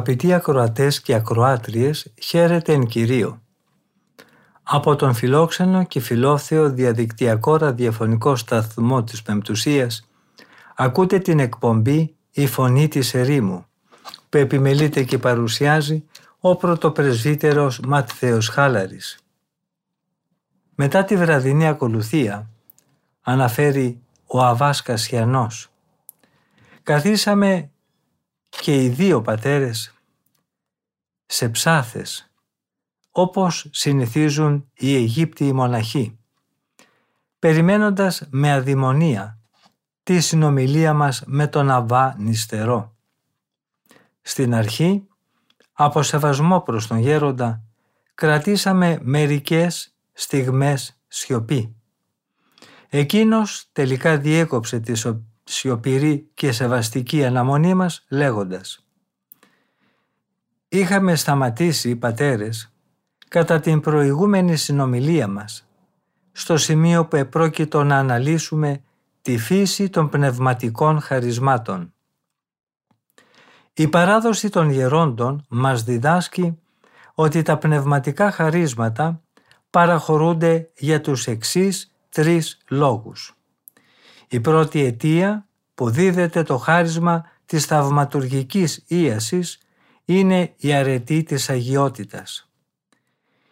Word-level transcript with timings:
Αγαπητοί 0.00 0.32
ακροατές 0.32 1.00
και 1.00 1.14
ακροάτριες, 1.14 2.12
χαίρετε 2.20 2.72
εν 2.72 2.86
Κυρίω. 2.86 3.42
Από 4.62 4.96
τον 4.96 5.14
φιλόξενο 5.14 5.84
και 5.84 6.00
φιλόθεο 6.00 6.70
διαδικτυακό 6.70 7.56
ραδιοφωνικό 7.56 8.36
σταθμό 8.36 9.04
της 9.04 9.22
Πεμπτουσίας 9.22 10.08
ακούτε 10.76 11.18
την 11.18 11.38
εκπομπή 11.38 12.14
«Η 12.30 12.46
Φωνή 12.46 12.88
της 12.88 13.14
Ερήμου» 13.14 13.66
που 14.28 14.36
επιμελείται 14.36 15.02
και 15.02 15.18
παρουσιάζει 15.18 16.04
ο 16.40 16.56
πρωτοπρεσβύτερος 16.56 17.80
Ματθαίος 17.80 18.48
Χάλαρης. 18.48 19.18
Μετά 20.74 21.04
τη 21.04 21.16
βραδινή 21.16 21.66
ακολουθία 21.66 22.50
αναφέρει 23.22 24.00
ο 24.26 24.42
Αβάς 24.42 24.82
Κασιανός. 24.82 25.70
Καθίσαμε 26.82 27.69
και 28.50 28.84
οι 28.84 28.88
δύο 28.88 29.22
πατέρες 29.22 29.94
σε 31.26 31.48
ψάθες, 31.48 32.32
όπως 33.10 33.68
συνηθίζουν 33.70 34.70
οι 34.74 34.94
Αιγύπτιοι 34.94 35.52
μοναχοί, 35.54 36.18
περιμένοντας 37.38 38.26
με 38.30 38.52
αδημονία 38.52 39.38
τη 40.02 40.20
συνομιλία 40.20 40.94
μας 40.94 41.22
με 41.26 41.46
τον 41.46 41.70
Αβά 41.70 42.16
νηστερό. 42.18 42.96
Στην 44.20 44.54
αρχή, 44.54 45.06
από 45.72 46.02
σεβασμό 46.02 46.60
προς 46.60 46.86
τον 46.86 46.98
γέροντα, 46.98 47.62
κρατήσαμε 48.14 48.98
μερικές 49.02 49.94
στιγμές 50.12 51.00
σιωπή. 51.08 51.74
Εκείνος 52.88 53.68
τελικά 53.72 54.18
διέκοψε 54.18 54.80
τη 54.80 54.92
σιωπηρή 55.50 56.30
και 56.34 56.52
σεβαστική 56.52 57.24
αναμονή 57.24 57.74
μας 57.74 58.04
λέγοντας 58.08 58.84
«Είχαμε 60.68 61.14
σταματήσει, 61.14 61.96
πατέρες, 61.96 62.72
κατά 63.28 63.60
την 63.60 63.80
προηγούμενη 63.80 64.56
συνομιλία 64.56 65.28
μας, 65.28 65.68
στο 66.32 66.56
σημείο 66.56 67.06
που 67.06 67.16
επρόκειτο 67.16 67.84
να 67.84 67.98
αναλύσουμε 67.98 68.82
τη 69.22 69.38
φύση 69.38 69.88
των 69.88 70.08
πνευματικών 70.08 71.00
χαρισμάτων. 71.00 71.92
Η 73.72 73.88
παράδοση 73.88 74.48
των 74.48 74.70
γερόντων 74.70 75.44
μας 75.48 75.82
διδάσκει 75.82 76.58
ότι 77.14 77.42
τα 77.42 77.58
πνευματικά 77.58 78.30
χαρίσματα 78.30 79.22
παραχωρούνται 79.70 80.70
για 80.76 81.00
τους 81.00 81.26
εξής 81.26 81.94
τρεις 82.08 82.58
λόγους. 82.68 83.39
Η 84.30 84.40
πρώτη 84.40 84.84
αιτία 84.84 85.46
που 85.74 85.90
δίδεται 85.90 86.42
το 86.42 86.56
χάρισμα 86.56 87.24
της 87.46 87.64
θαυματουργικής 87.64 88.84
ίασης 88.86 89.58
είναι 90.04 90.52
η 90.56 90.72
αρετή 90.72 91.22
της 91.22 91.50
αγιότητας. 91.50 92.50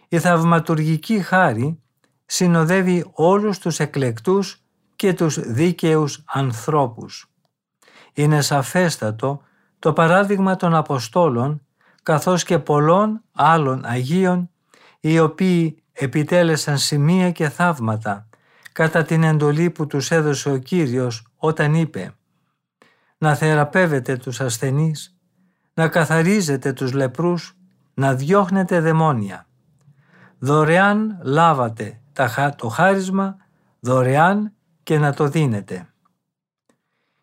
Η 0.09 0.19
θαυματουργική 0.19 1.21
χάρη 1.21 1.83
συνοδεύει 2.27 3.11
όλους 3.13 3.59
τους 3.59 3.81
εκλεκτούς 3.81 4.63
και 4.97 5.13
τους 5.13 5.39
δίκαιους 5.41 6.23
ανθρώπους. 6.27 7.31
Είναι 8.13 8.41
σαφέστατο 8.41 9.43
το 9.79 9.93
παράδειγμα 9.93 10.57
των 10.57 10.75
Αποστόλων 10.75 11.67
καθώς 12.03 12.45
και 12.45 12.59
πολλών 12.59 13.23
άλλων 13.33 13.85
Αγίων 13.85 14.51
οι 15.01 15.19
οποίοι 15.19 15.83
επιτέλεσαν 15.93 16.79
σημεία 16.79 17.31
και 17.31 17.49
θαύματα 17.49 18.28
κατά 18.79 19.03
την 19.03 19.23
εντολή 19.23 19.71
που 19.71 19.87
τους 19.87 20.11
έδωσε 20.11 20.51
ο 20.51 20.57
Κύριος 20.57 21.27
όταν 21.37 21.75
είπε 21.75 22.15
«Να 23.19 23.35
θεραπεύετε 23.35 24.17
τους 24.17 24.41
ασθενείς, 24.41 25.17
να 25.75 25.89
καθαρίζετε 25.89 26.73
τους 26.73 26.93
λεπρούς, 26.93 27.57
να 27.95 28.15
διώχνετε 28.15 28.81
δαιμόνια. 28.81 29.47
Δωρεάν 30.39 31.19
λάβατε 31.23 32.01
το 32.57 32.69
χάρισμα, 32.69 33.37
δωρεάν 33.81 34.53
και 34.83 34.99
να 34.99 35.15
το 35.15 35.29
δίνετε». 35.29 35.89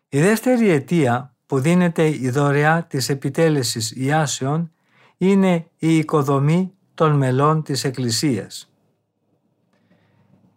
Η 0.08 0.20
δεύτερη 0.20 0.68
αιτία 0.68 1.34
που 1.46 1.58
δίνεται 1.58 2.08
η 2.08 2.30
δωρεά 2.30 2.84
της 2.84 3.08
επιτέλεσης 3.08 3.90
ιάσεων 3.90 4.72
είναι 5.16 5.70
η 5.78 5.96
οικοδομή 5.96 6.72
των 6.94 7.16
μελών 7.16 7.62
της 7.62 7.84
Εκκλησίας. 7.84 8.70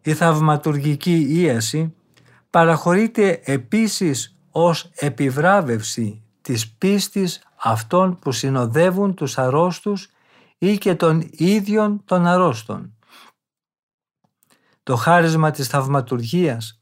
Η 0.10 0.14
θαυματουργική 0.14 1.26
ίαση 1.30 1.96
παραχωρείται 2.50 3.42
επίσης 3.44 4.38
ως 4.52 4.92
επιβράβευση 4.96 6.24
της 6.42 6.72
πίστης 6.72 7.42
αυτών 7.56 8.20
που 8.20 8.32
συνοδεύουν 8.32 9.14
τους 9.14 9.38
αρρώστους 9.38 10.10
ή 10.58 10.78
και 10.78 10.96
των 10.96 11.30
ίδιων 11.32 12.02
των 12.06 12.26
αρρώστων. 12.26 12.98
Το 14.84 14.96
χάρισμα 14.96 15.52
της 15.52 15.68
θαυματουργίας 15.68 16.82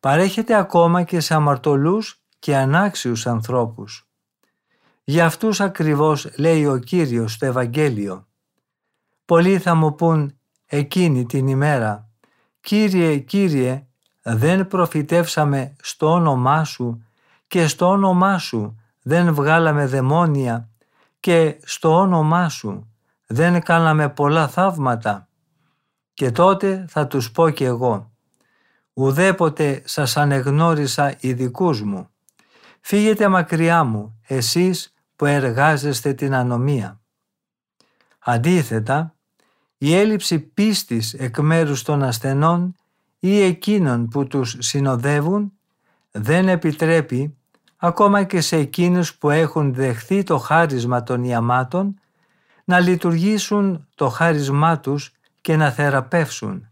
παρέχεται 0.00 0.54
ακόμα 0.54 1.02
και 1.02 1.20
σε 1.20 1.34
αμαρτωλούς 1.34 2.22
και 2.38 2.56
ανάξιους 2.56 3.26
ανθρώπους. 3.26 4.08
Για 5.04 5.26
αυτούς 5.26 5.60
ακριβώς 5.60 6.30
λέει 6.36 6.66
ο 6.66 6.78
Κύριος 6.78 7.32
στο 7.32 7.46
Ευαγγέλιο. 7.46 8.26
Πολλοί 9.24 9.58
θα 9.58 9.74
μου 9.74 9.94
πούν 9.94 10.38
εκείνη 10.66 11.26
την 11.26 11.46
ημέρα 11.46 12.06
«Κύριε, 12.62 13.18
Κύριε, 13.18 13.86
δεν 14.22 14.66
προφητεύσαμε 14.68 15.76
στο 15.82 16.12
όνομά 16.12 16.64
Σου 16.64 17.04
και 17.46 17.66
στο 17.66 17.88
όνομά 17.88 18.38
Σου 18.38 18.80
δεν 19.02 19.34
βγάλαμε 19.34 19.86
δαιμόνια 19.86 20.68
και 21.20 21.58
στο 21.62 21.96
όνομά 21.98 22.48
Σου 22.48 22.92
δεν 23.26 23.62
κάναμε 23.62 24.08
πολλά 24.08 24.48
θαύματα». 24.48 25.28
Και 26.14 26.30
τότε 26.30 26.84
θα 26.88 27.06
τους 27.06 27.30
πω 27.30 27.50
κι 27.50 27.64
εγώ 27.64 28.10
«Ουδέποτε 28.92 29.82
σας 29.84 30.16
ανεγνώρισα 30.16 31.14
ειδικούς 31.20 31.82
μου. 31.82 32.08
Φύγετε 32.80 33.28
μακριά 33.28 33.84
μου, 33.84 34.20
εσείς 34.26 34.94
που 35.16 35.26
εργάζεστε 35.26 36.12
την 36.12 36.34
ανομία». 36.34 37.00
Αντίθετα, 38.18 39.14
η 39.84 39.94
έλλειψη 39.94 40.38
πίστης 40.38 41.14
εκ 41.14 41.38
μέρους 41.38 41.82
των 41.82 42.02
ασθενών 42.02 42.74
ή 43.18 43.42
εκείνων 43.42 44.08
που 44.08 44.26
τους 44.26 44.56
συνοδεύουν 44.58 45.52
δεν 46.10 46.48
επιτρέπει 46.48 47.36
ακόμα 47.76 48.24
και 48.24 48.40
σε 48.40 48.56
εκείνους 48.56 49.14
που 49.14 49.30
έχουν 49.30 49.74
δεχθεί 49.74 50.22
το 50.22 50.38
χάρισμα 50.38 51.02
των 51.02 51.24
ιαμάτων 51.24 52.00
να 52.64 52.80
λειτουργήσουν 52.80 53.88
το 53.94 54.08
χάρισμά 54.08 54.80
τους 54.80 55.12
και 55.40 55.56
να 55.56 55.70
θεραπεύσουν. 55.70 56.68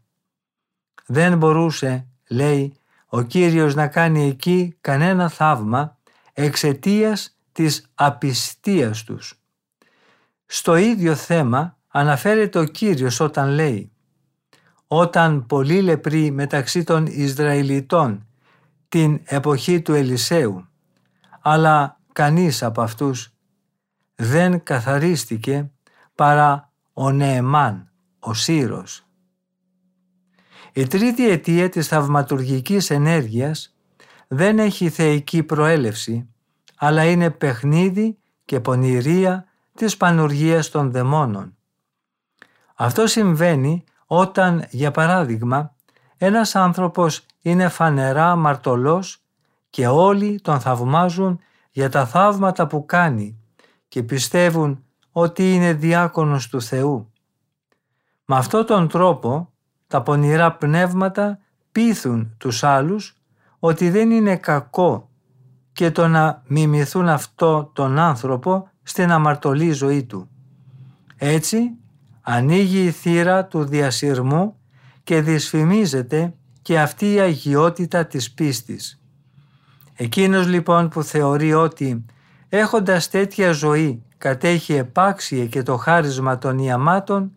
Δεν 1.07 1.39
μπορούσε, 1.39 2.07
λέει, 2.29 2.75
ο 3.07 3.23
Κύριος 3.23 3.75
να 3.75 3.87
κάνει 3.87 4.29
εκεί 4.29 4.77
κανένα 4.81 5.29
θαύμα 5.29 5.99
εξαιτίας 6.33 7.39
της 7.53 7.91
απιστίας 7.95 9.05
τους. 9.05 9.41
Στο 10.47 10.77
ίδιο 10.77 11.15
θέμα 11.15 11.79
αναφέρεται 11.91 12.59
ο 12.59 12.65
Κύριος 12.65 13.21
όταν 13.21 13.49
λέει 13.49 13.93
«Όταν 14.87 15.47
πολλοί 15.47 15.81
λεπροί 15.81 16.31
μεταξύ 16.31 16.85
των 16.85 17.07
Ισραηλιτών 17.07 18.27
την 18.89 19.21
εποχή 19.25 19.81
του 19.81 19.95
Ελισέου, 19.95 20.69
αλλά 21.41 22.01
κανείς 22.13 22.63
από 22.63 22.83
αυτούς 22.83 23.33
δεν 24.15 24.63
καθαρίστηκε 24.63 25.71
παρά 26.15 26.73
ο 26.93 27.11
Νεεμάν, 27.11 27.91
ο 28.19 28.35
Σύρος». 28.35 29.05
Η 30.73 30.87
τρίτη 30.87 31.29
αιτία 31.29 31.69
της 31.69 31.89
θαυματουργικής 31.89 32.91
ενέργειας 32.91 33.75
δεν 34.29 34.59
έχει 34.59 34.89
θεϊκή 34.89 35.43
προέλευση, 35.43 36.29
αλλά 36.77 37.05
είναι 37.05 37.31
παιχνίδι 37.31 38.19
και 38.45 38.61
πονηρία 38.61 39.45
της 39.75 39.97
πανουργίας 39.97 40.71
των 40.71 40.91
δαιμόνων. 40.91 41.55
Αυτό 42.83 43.07
συμβαίνει 43.07 43.85
όταν, 44.07 44.65
για 44.71 44.91
παράδειγμα, 44.91 45.75
ένας 46.17 46.57
άνθρωπος 46.57 47.27
είναι 47.43 47.69
φανερά 47.69 48.31
αμαρτωλός 48.31 49.23
και 49.71 49.87
όλοι 49.87 50.41
τον 50.41 50.61
θαυμάζουν 50.61 51.41
για 51.71 51.91
τα 51.91 52.07
θαύματα 52.07 52.67
που 52.67 52.85
κάνει 52.87 53.39
και 53.89 54.03
πιστεύουν 54.03 54.85
ότι 55.13 55.55
είναι 55.55 55.73
διάκονος 55.73 56.49
του 56.49 56.63
Θεού. 56.63 57.13
Με 58.25 58.37
αυτόν 58.37 58.67
τον 58.67 58.89
τρόπο 58.89 59.53
τα 59.87 60.03
πονηρά 60.03 60.53
πνεύματα 60.53 61.39
πείθουν 61.73 62.35
τους 62.39 62.65
άλλους 62.65 63.17
ότι 63.59 63.91
δεν 63.91 64.11
είναι 64.11 64.37
κακό 64.37 65.09
και 65.73 65.91
το 65.91 66.09
να 66.09 66.43
μιμηθούν 66.47 67.09
αυτό 67.09 67.71
τον 67.73 67.99
άνθρωπο 67.99 68.69
στην 68.83 69.11
αμαρτωλή 69.11 69.73
ζωή 69.73 70.05
του. 70.05 70.29
Έτσι 71.17 71.80
ανοίγει 72.33 72.85
η 72.85 72.91
θύρα 72.91 73.45
του 73.45 73.65
διασυρμού 73.65 74.57
και 75.05 75.21
δυσφημίζεται 75.21 76.35
και 76.63 76.81
αυτή 76.81 77.13
η 77.13 77.21
αγιότητα 77.21 78.07
της 78.07 78.31
πίστης. 78.31 79.01
Εκείνος 79.95 80.47
λοιπόν 80.47 80.89
που 80.89 81.03
θεωρεί 81.03 81.55
ότι 81.55 82.05
έχοντας 82.49 83.09
τέτοια 83.11 83.53
ζωή 83.53 84.03
κατέχει 84.19 84.75
επάξια 84.75 85.47
και 85.47 85.63
το 85.63 85.77
χάρισμα 85.77 86.39
των 86.39 86.59
ιαμάτων 86.59 87.33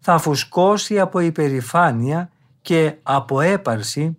θα 0.00 0.18
φουσκώσει 0.18 1.00
από 1.00 1.20
υπερηφάνεια 1.20 2.30
και 2.62 2.94
από 3.02 3.40
έπαρση 3.40 4.18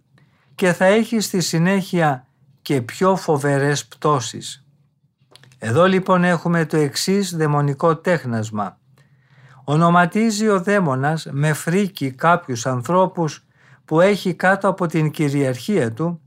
και 0.55 0.73
θα 0.73 0.85
έχει 0.85 1.19
στη 1.19 1.41
συνέχεια 1.41 2.27
και 2.61 2.81
πιο 2.81 3.15
φοβερές 3.15 3.85
πτώσεις. 3.85 4.65
Εδώ 5.57 5.85
λοιπόν 5.85 6.23
έχουμε 6.23 6.65
το 6.65 6.77
εξής 6.77 7.35
δαιμονικό 7.35 7.95
τέχνασμα. 7.95 8.77
Ονοματίζει 9.67 10.47
ο 10.47 10.61
δαίμονας 10.61 11.27
με 11.31 11.53
φρίκι 11.53 12.11
κάποιους 12.11 12.65
ανθρώπους 12.65 13.43
που 13.85 14.01
έχει 14.01 14.33
κάτω 14.33 14.67
από 14.67 14.85
την 14.85 15.11
κυριαρχία 15.11 15.93
του 15.93 16.21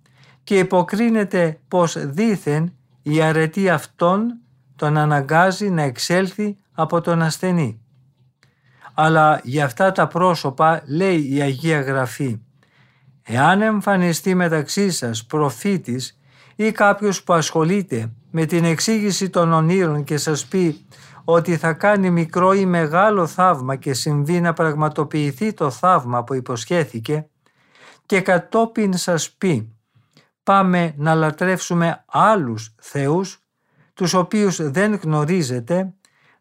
και 0.44 0.58
υποκρίνεται 0.58 1.60
πως 1.68 1.96
δήθεν 1.98 2.72
η 3.02 3.22
αρετή 3.22 3.68
αυτών 3.68 4.38
τον 4.76 4.96
αναγκάζει 4.96 5.70
να 5.70 5.82
εξέλθει 5.82 6.56
από 6.72 7.00
τον 7.00 7.22
ασθενή. 7.22 7.80
Αλλά 8.94 9.40
για 9.44 9.64
αυτά 9.64 9.92
τα 9.92 10.06
πρόσωπα 10.06 10.82
λέει 10.86 11.34
η 11.34 11.40
Αγία 11.40 11.80
Γραφή 11.80 12.40
«Εάν 13.22 13.62
εμφανιστεί 13.62 14.34
μεταξύ 14.34 14.90
σας 14.90 15.24
προφήτης 15.24 16.18
ή 16.56 16.72
κάποιος 16.72 17.22
που 17.22 17.32
ασχολείται 17.32 18.10
με 18.30 18.44
την 18.44 18.64
εξήγηση 18.64 19.30
των 19.30 19.52
ονείρων 19.52 20.04
και 20.04 20.16
σας 20.16 20.46
πει 20.46 20.86
ότι 21.30 21.56
θα 21.56 21.72
κάνει 21.72 22.10
μικρό 22.10 22.52
ή 22.52 22.66
μεγάλο 22.66 23.26
θαύμα 23.26 23.76
και 23.76 23.94
συμβεί 23.94 24.40
να 24.40 24.52
πραγματοποιηθεί 24.52 25.52
το 25.52 25.70
θαύμα 25.70 26.24
που 26.24 26.34
υποσχέθηκε 26.34 27.28
και 28.06 28.20
κατόπιν 28.20 28.96
σας 28.96 29.30
πει 29.30 29.76
πάμε 30.42 30.94
να 30.96 31.14
λατρεύσουμε 31.14 32.04
άλλους 32.06 32.74
θεούς 32.80 33.42
τους 33.94 34.14
οποίους 34.14 34.70
δεν 34.70 34.94
γνωρίζετε 34.94 35.92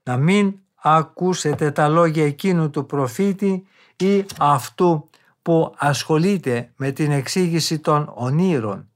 να 0.04 0.18
μην 0.18 0.60
ακούσετε 0.76 1.72
τα 1.72 1.88
λόγια 1.88 2.26
εκείνου 2.26 2.70
του 2.70 2.86
προφήτη 2.86 3.68
ή 3.96 4.26
αυτού 4.40 5.10
που 5.42 5.74
ασχολείται 5.78 6.72
με 6.76 6.92
την 6.92 7.12
εξήγηση 7.12 7.80
των 7.80 8.12
ονείρων. 8.16 8.90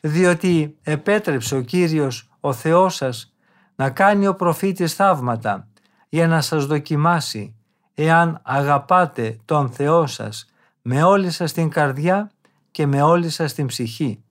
Διότι 0.00 0.76
επέτρεψε 0.82 1.56
ο 1.56 1.60
Κύριος 1.60 2.30
ο 2.40 2.52
Θεός 2.52 2.94
σας 2.94 3.34
να 3.80 3.90
κάνει 3.90 4.26
ο 4.26 4.34
προφήτης 4.34 4.94
θαύματα 4.94 5.68
για 6.08 6.26
να 6.26 6.40
σας 6.40 6.66
δοκιμάσει 6.66 7.56
εάν 7.94 8.40
αγαπάτε 8.42 9.38
τον 9.44 9.70
Θεό 9.70 10.06
σας 10.06 10.46
με 10.82 11.02
όλη 11.02 11.30
σας 11.30 11.52
την 11.52 11.68
καρδιά 11.68 12.30
και 12.70 12.86
με 12.86 13.02
όλη 13.02 13.28
σας 13.28 13.54
την 13.54 13.66
ψυχή. 13.66 14.24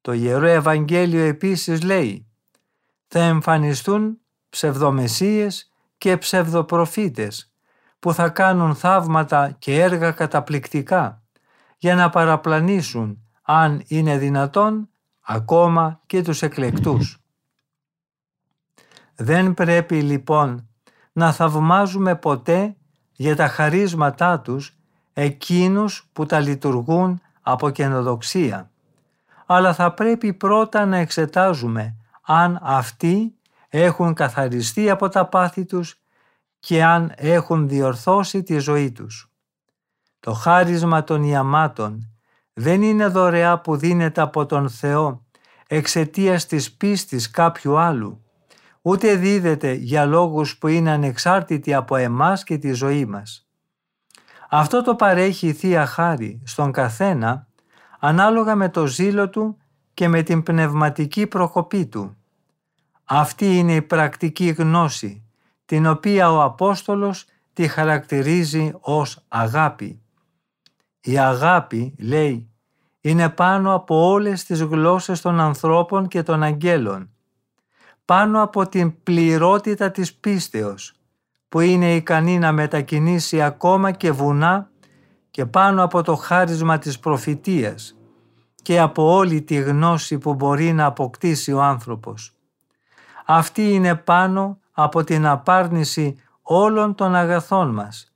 Το 0.00 0.12
Ιερό 0.12 0.46
Ευαγγέλιο 0.46 1.24
επίσης 1.24 1.82
λέει 1.82 2.26
θα 3.06 3.20
εμφανιστούν 3.20 4.18
ψευδομεσίες 4.48 5.70
και 5.98 6.16
ψευδοπροφήτες 6.16 7.52
που 7.98 8.12
θα 8.12 8.28
κάνουν 8.28 8.74
θαύματα 8.74 9.50
και 9.58 9.82
έργα 9.82 10.10
καταπληκτικά 10.10 11.22
για 11.78 11.94
να 11.94 12.10
παραπλανήσουν 12.10 13.22
αν 13.42 13.82
είναι 13.86 14.18
δυνατόν 14.18 14.88
ακόμα 15.20 16.00
και 16.06 16.22
τους 16.22 16.42
εκλεκτούς. 16.42 17.22
Δεν 19.20 19.54
πρέπει 19.54 20.02
λοιπόν 20.02 20.68
να 21.12 21.32
θαυμάζουμε 21.32 22.16
ποτέ 22.16 22.76
για 23.12 23.36
τα 23.36 23.48
χαρίσματά 23.48 24.40
τους 24.40 24.76
εκείνους 25.12 26.08
που 26.12 26.26
τα 26.26 26.40
λειτουργούν 26.40 27.20
από 27.42 27.70
καινοδοξία. 27.70 28.70
Αλλά 29.46 29.74
θα 29.74 29.92
πρέπει 29.92 30.32
πρώτα 30.32 30.86
να 30.86 30.96
εξετάζουμε 30.96 31.96
αν 32.22 32.58
αυτοί 32.62 33.34
έχουν 33.68 34.14
καθαριστεί 34.14 34.90
από 34.90 35.08
τα 35.08 35.26
πάθη 35.26 35.64
τους 35.64 36.00
και 36.58 36.84
αν 36.84 37.12
έχουν 37.16 37.68
διορθώσει 37.68 38.42
τη 38.42 38.58
ζωή 38.58 38.92
τους. 38.92 39.30
Το 40.20 40.32
χάρισμα 40.32 41.04
των 41.04 41.22
ιαμάτων 41.22 42.10
δεν 42.52 42.82
είναι 42.82 43.06
δωρεά 43.06 43.60
που 43.60 43.76
δίνεται 43.76 44.20
από 44.20 44.46
τον 44.46 44.68
Θεό 44.68 45.26
εξαιτίας 45.66 46.46
της 46.46 46.72
πίστης 46.72 47.30
κάποιου 47.30 47.78
άλλου, 47.78 48.22
ούτε 48.88 49.14
δίδεται 49.14 49.72
για 49.72 50.04
λόγους 50.04 50.58
που 50.58 50.66
είναι 50.66 50.90
ανεξάρτητοι 50.90 51.74
από 51.74 51.96
εμάς 51.96 52.44
και 52.44 52.58
τη 52.58 52.72
ζωή 52.72 53.04
μας. 53.06 53.48
Αυτό 54.50 54.82
το 54.82 54.94
παρέχει 54.94 55.46
η 55.46 55.52
Θεία 55.52 55.86
Χάρη 55.86 56.42
στον 56.44 56.72
καθένα 56.72 57.46
ανάλογα 57.98 58.54
με 58.54 58.68
το 58.68 58.86
ζήλο 58.86 59.28
του 59.28 59.56
και 59.94 60.08
με 60.08 60.22
την 60.22 60.42
πνευματική 60.42 61.26
προκοπή 61.26 61.86
του. 61.86 62.16
Αυτή 63.04 63.58
είναι 63.58 63.74
η 63.74 63.82
πρακτική 63.82 64.48
γνώση, 64.48 65.24
την 65.64 65.86
οποία 65.86 66.32
ο 66.32 66.42
Απόστολος 66.42 67.24
τη 67.52 67.68
χαρακτηρίζει 67.68 68.72
ως 68.80 69.24
αγάπη. 69.28 70.00
Η 71.00 71.18
αγάπη, 71.18 71.94
λέει, 71.98 72.50
είναι 73.00 73.28
πάνω 73.28 73.74
από 73.74 74.10
όλες 74.10 74.44
τις 74.44 74.62
γλώσσες 74.62 75.20
των 75.20 75.40
ανθρώπων 75.40 76.08
και 76.08 76.22
των 76.22 76.42
αγγέλων, 76.42 77.10
πάνω 78.08 78.42
από 78.42 78.68
την 78.68 79.02
πληρότητα 79.02 79.90
της 79.90 80.14
πίστεως, 80.14 80.94
που 81.48 81.60
είναι 81.60 81.94
ικανή 81.94 82.38
να 82.38 82.52
μετακινήσει 82.52 83.42
ακόμα 83.42 83.90
και 83.90 84.10
βουνά 84.10 84.70
και 85.30 85.46
πάνω 85.46 85.82
από 85.82 86.02
το 86.02 86.14
χάρισμα 86.14 86.78
της 86.78 86.98
προφητείας 86.98 87.96
και 88.62 88.80
από 88.80 89.14
όλη 89.14 89.42
τη 89.42 89.54
γνώση 89.54 90.18
που 90.18 90.34
μπορεί 90.34 90.72
να 90.72 90.84
αποκτήσει 90.84 91.52
ο 91.52 91.62
άνθρωπος. 91.62 92.34
Αυτή 93.26 93.72
είναι 93.72 93.94
πάνω 93.94 94.58
από 94.72 95.04
την 95.04 95.26
απάρνηση 95.26 96.16
όλων 96.42 96.94
των 96.94 97.14
αγαθών 97.14 97.70
μας 97.70 98.12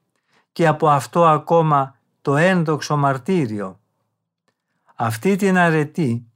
και 0.52 0.66
από 0.66 0.88
αυτό 0.88 1.26
ακόμα 1.26 1.96
το 2.22 2.36
ένδοξο 2.36 2.96
μαρτύριο. 2.96 3.80
Αυτή 4.94 5.36
την 5.36 5.58
αρετή 5.58 6.26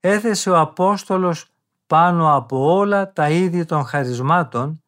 έθεσε 0.00 0.50
ο 0.50 0.58
Απόστολος 0.58 1.49
πάνω 1.90 2.36
από 2.36 2.74
όλα 2.74 3.12
τα 3.12 3.30
είδη 3.30 3.64
των 3.64 3.84
χαρισμάτων 3.84 4.82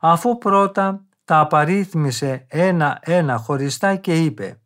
αφού 0.00 0.38
πρώτα 0.38 1.04
τα 1.24 1.38
απαρίθμησε 1.38 2.46
ένα-ένα 2.48 3.36
χωριστά 3.36 3.96
και 3.96 4.24
είπε 4.24 4.60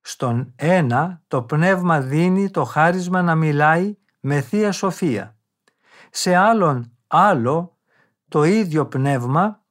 «Στον 0.00 0.52
ένα 0.56 1.22
το 1.28 1.42
πνεύμα 1.42 2.00
δίνει 2.00 2.50
το 2.50 2.64
χάρισμα 2.64 3.22
να 3.22 3.34
μιλάει 3.34 3.96
με 4.20 4.40
Θεία 4.40 4.72
Σοφία. 4.72 5.36
Σε 6.10 6.34
άλλον 6.34 6.92
άλλο 7.06 7.76
το 8.28 8.44
ίδιο 8.44 8.86
πνεύμα 8.86 9.62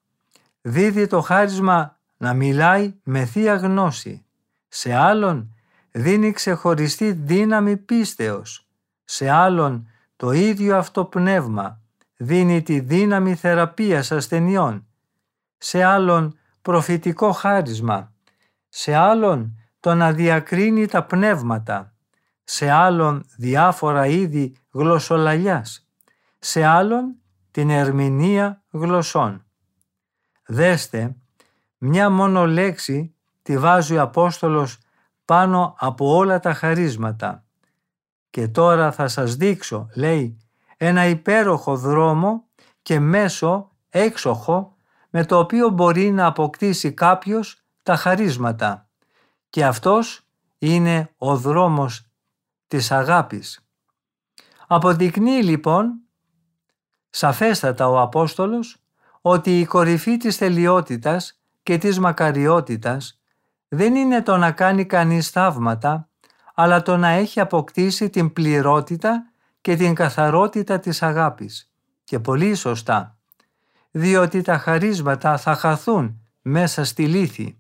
δίδει 0.62 1.08
το 1.08 1.22
χάρισμα 1.22 2.00
να 2.18 2.34
μιλάει 2.34 2.96
με 3.04 3.26
Θεία 3.26 3.56
Γνώση. 3.56 4.26
Σε 4.68 4.94
άλλον 4.94 5.56
δίνει 5.92 6.32
ξεχωριστή 6.32 7.12
δύναμη 7.12 7.78
πίστεως. 7.78 8.68
Σε 9.04 9.30
άλλον 9.30 9.88
το 10.18 10.32
ίδιο 10.32 10.78
αυτό 10.78 11.06
πνεύμα 11.06 11.82
δίνει 12.18 12.62
τη 12.62 12.80
δύναμη 12.80 13.36
θεραπείας 13.36 14.12
ασθενειών, 14.12 14.88
σε 15.58 15.84
άλλον 15.84 16.38
προφητικό 16.62 17.32
χάρισμα, 17.32 18.14
σε 18.70 18.94
άλλον 18.94 19.60
το 19.80 19.96
να 19.96 20.12
διακρίνει 20.12 20.86
τα 20.86 21.04
πνεύματα, 21.04 21.94
σε 22.44 22.70
άλλον 22.70 23.26
διάφορα 23.38 24.06
είδη 24.06 24.56
γλωσσολαλιάς, 24.72 25.88
σε 26.40 26.64
άλλον 26.64 27.16
την 27.52 27.70
ερμηνεία 27.70 28.64
γλωσσών. 28.72 29.46
Δέστε, 30.46 31.16
μια 31.78 32.10
μόνο 32.10 32.48
λέξη 32.48 33.16
τη 33.42 33.58
βάζει 33.58 33.98
ο 33.98 34.02
Απόστολος 34.02 34.78
πάνω 35.26 35.76
από 35.78 36.16
όλα 36.16 36.40
τα 36.40 36.54
χαρίσματα. 36.54 37.47
Και 38.30 38.48
τώρα 38.48 38.92
θα 38.92 39.08
σας 39.08 39.36
δείξω, 39.36 39.90
λέει, 39.96 40.38
ένα 40.78 41.06
υπέροχο 41.06 41.78
δρόμο 41.78 42.48
και 42.82 43.00
μέσο 43.00 43.72
έξοχο 43.90 44.76
με 45.10 45.26
το 45.26 45.40
οποίο 45.40 45.70
μπορεί 45.70 46.12
να 46.12 46.26
αποκτήσει 46.26 46.94
κάποιος 46.94 47.62
τα 47.84 47.96
χαρίσματα 47.96 48.90
και 49.50 49.66
αυτός 49.66 50.28
είναι 50.58 51.14
ο 51.18 51.38
δρόμος 51.38 52.10
της 52.68 52.92
αγάπης. 52.92 53.68
Αποδεικνύει 54.68 55.44
λοιπόν 55.44 56.00
σαφέστατα 57.10 57.88
ο 57.88 58.00
Απόστολος 58.00 58.78
ότι 59.22 59.60
η 59.60 59.66
κορυφή 59.66 60.18
της 60.18 60.38
θελειότητας 60.38 61.42
και 61.64 61.78
της 61.78 62.00
μακαριότητας 62.00 63.22
δεν 63.68 63.96
είναι 63.96 64.22
το 64.22 64.38
να 64.38 64.52
κάνει 64.52 64.86
κανείς 64.86 65.30
θαύματα, 65.30 66.10
αλλά 66.60 66.82
το 66.82 66.98
να 66.98 67.08
έχει 67.08 67.40
αποκτήσει 67.40 68.10
την 68.10 68.34
πληρότητα 68.34 69.30
και 69.62 69.76
την 69.76 69.94
καθαρότητα 69.96 70.80
της 70.80 71.04
αγάπης. 71.04 71.72
Και 72.04 72.20
πολύ 72.20 72.56
σωστά, 72.56 73.18
διότι 73.92 74.42
τα 74.42 74.58
χαρίσματα 74.58 75.38
θα 75.38 75.56
χαθούν 75.56 76.22
μέσα 76.42 76.84
στη 76.84 77.08
λύθη, 77.08 77.58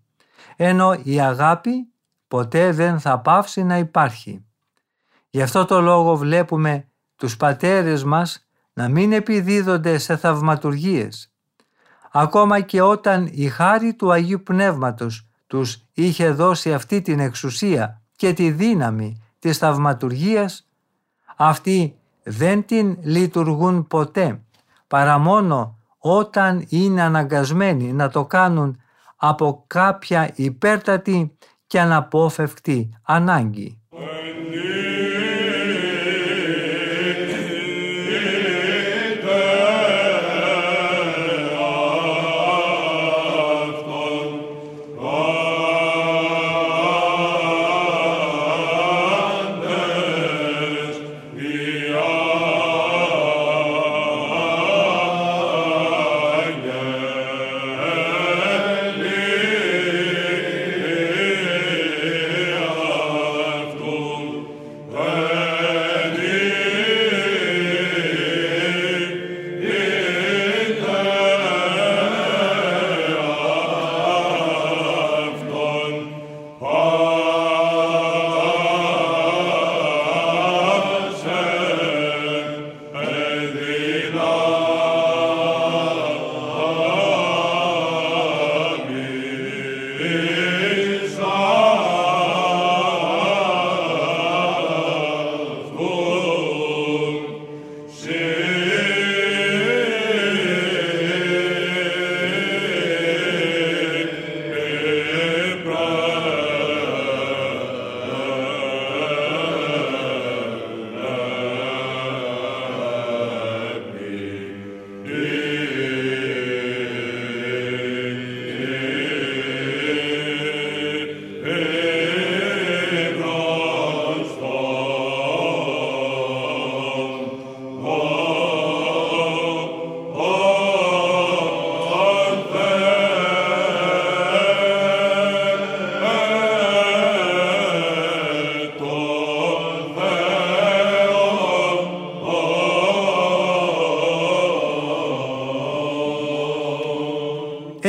ενώ 0.56 0.96
η 1.04 1.20
αγάπη 1.20 1.92
ποτέ 2.27 2.72
δεν 2.72 3.00
θα 3.00 3.20
πάυσει 3.20 3.63
να 3.63 3.77
υπάρχει. 3.77 4.46
Γι' 5.30 5.42
αυτό 5.42 5.66
το 5.66 5.82
λόγο 5.82 6.16
βλέπουμε 6.16 6.88
τους 7.16 7.38
πατέρες 7.38 8.04
μας 8.04 8.48
να 8.74 8.88
μην 8.88 9.13
επιδίδονται 9.13 9.98
σε 9.98 10.18
θαυματουργίες. 10.18 11.34
Ακόμα 12.12 12.62
και 12.62 12.82
όταν 12.82 13.30
η 13.32 13.48
χάρη 13.48 13.94
του 13.94 14.12
Αγίου 14.12 14.44
Πνεύματος 14.44 15.27
τους 15.48 15.84
είχε 15.94 16.32
δώσει 16.32 16.74
αυτή 16.74 17.01
την 17.01 17.20
εξουσία 17.20 18.01
και 18.18 18.34
τη 18.34 18.52
δύναμη 18.52 19.22
της 19.40 19.58
θαυματουργίας, 19.58 20.68
αυτοί 21.38 21.96
δεν 22.24 22.66
την 22.66 22.98
λειτουργούν 23.02 23.88
ποτέ, 23.88 24.42
παρά 24.88 25.18
μόνο 25.18 25.78
όταν 25.98 26.66
είναι 26.70 27.02
αναγκασμένοι 27.02 27.94
να 27.94 28.10
το 28.10 28.26
κάνουν 28.26 28.80
από 29.16 29.64
κάποια 29.68 30.32
υπέρτατη 30.36 31.38
και 31.68 31.80
αναπόφευκτη 31.80 32.90
ανάγκη. 33.02 33.82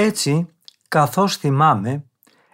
Έτσι, 0.08 0.48
καθώς 0.88 1.36
θυμάμαι, 1.36 2.04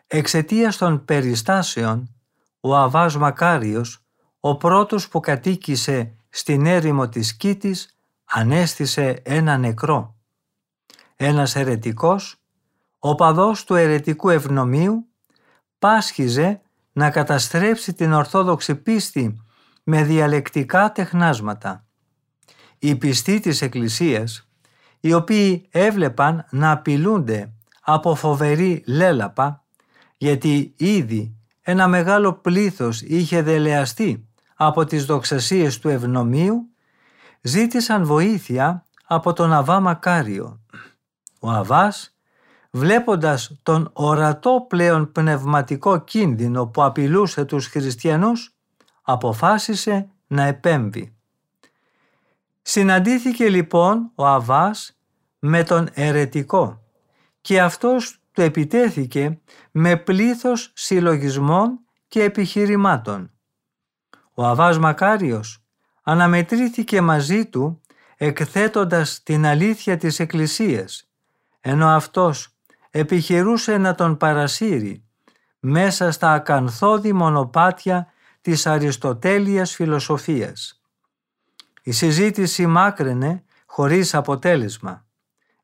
εξαιτίας 0.07 0.77
των 0.77 1.05
περιστάσεων, 1.05 2.15
ο 2.61 2.77
Αβάς 2.77 3.17
Μακάριος, 3.17 4.05
ο 4.41 4.57
πρώτος 4.57 5.09
που 5.09 5.21
κατοίκησε 5.21 6.15
στην 6.29 6.67
έρημο 6.67 7.09
της 7.09 7.37
Κίτης, 7.37 7.99
ανέστησε 8.25 9.21
ένα 9.23 9.57
νεκρό. 9.57 10.17
Ένας 11.17 11.57
ερετικός, 11.57 12.37
ο 12.99 13.15
παδός 13.15 13.65
του 13.65 13.75
ερετικού 13.75 14.29
ευνομίου, 14.29 15.07
πάσχιζε 15.79 16.61
να 16.93 17.11
καταστρέψει 17.11 17.95
την 17.95 18.13
ορθόδοξη 18.13 18.75
πίστη 18.75 19.43
με 19.83 20.03
διαλεκτικά 20.03 20.93
τεχνάσματα. 20.93 21.87
Οι 22.79 22.97
πιστοί 22.97 23.41
της 23.41 23.63
Εκκλησίας 23.63 24.49
οι 25.05 25.13
οποίοι 25.13 25.69
έβλεπαν 25.71 26.47
να 26.51 26.71
απειλούνται 26.71 27.53
από 27.81 28.15
φοβερή 28.15 28.83
λέλαπα 28.87 29.65
γιατί 30.17 30.75
ήδη 30.77 31.37
ένα 31.63 31.89
μεγάλο 31.89 32.33
πλήθος 32.33 33.01
είχε 33.01 33.43
δελεαστεί 33.43 34.29
από 34.55 34.85
τις 34.85 35.05
δοξασίες 35.05 35.79
του 35.79 35.89
ευνομίου 35.89 36.69
ζήτησαν 37.41 38.05
βοήθεια 38.05 38.85
από 39.07 39.33
τον 39.33 39.53
Αβά 39.53 39.81
Μακάριο. 39.81 40.61
Ο 41.41 41.51
Αβάς 41.51 42.17
βλέποντας 42.71 43.59
τον 43.63 43.91
ορατό 43.93 44.67
πλέον 44.69 45.13
πνευματικό 45.13 45.99
κίνδυνο 45.99 46.67
που 46.67 46.83
απειλούσε 46.83 47.45
τους 47.45 47.67
χριστιανούς 47.67 48.55
αποφάσισε 49.03 50.09
να 50.27 50.43
επέμβει. 50.43 51.14
Συναντήθηκε 52.67 53.49
λοιπόν 53.49 54.11
ο 54.15 54.27
Αβάς 54.27 54.99
με 55.39 55.63
τον 55.63 55.89
ερετικό 55.93 56.83
και 57.41 57.61
αυτός 57.61 58.19
του 58.33 58.41
επιτέθηκε 58.41 59.41
με 59.71 59.97
πλήθος 59.97 60.73
συλλογισμών 60.75 61.79
και 62.09 62.23
επιχειρημάτων. 62.23 63.31
Ο 64.35 64.45
Αβάς 64.45 64.79
Μακάριος 64.79 65.65
αναμετρήθηκε 66.03 67.01
μαζί 67.01 67.47
του 67.47 67.81
εκθέτοντας 68.17 69.23
την 69.23 69.47
αλήθεια 69.47 69.97
της 69.97 70.21
Εκκλησίας, 70.21 71.11
ενώ 71.61 71.89
αυτός 71.89 72.57
επιχειρούσε 72.91 73.79
να 73.79 73.95
τον 73.95 74.17
παρασύρει 74.17 75.05
μέσα 75.61 76.11
στα 76.11 76.33
ακανθώδη 76.33 77.13
μονοπάτια 77.13 78.13
της 78.41 78.67
αριστοτέλειας 78.67 79.75
φιλοσοφίας. 79.75 80.84
Η 81.87 81.93
συζήτηση 81.93 82.67
μάκραινε 82.67 83.45
χωρίς 83.67 84.15
αποτέλεσμα. 84.15 85.07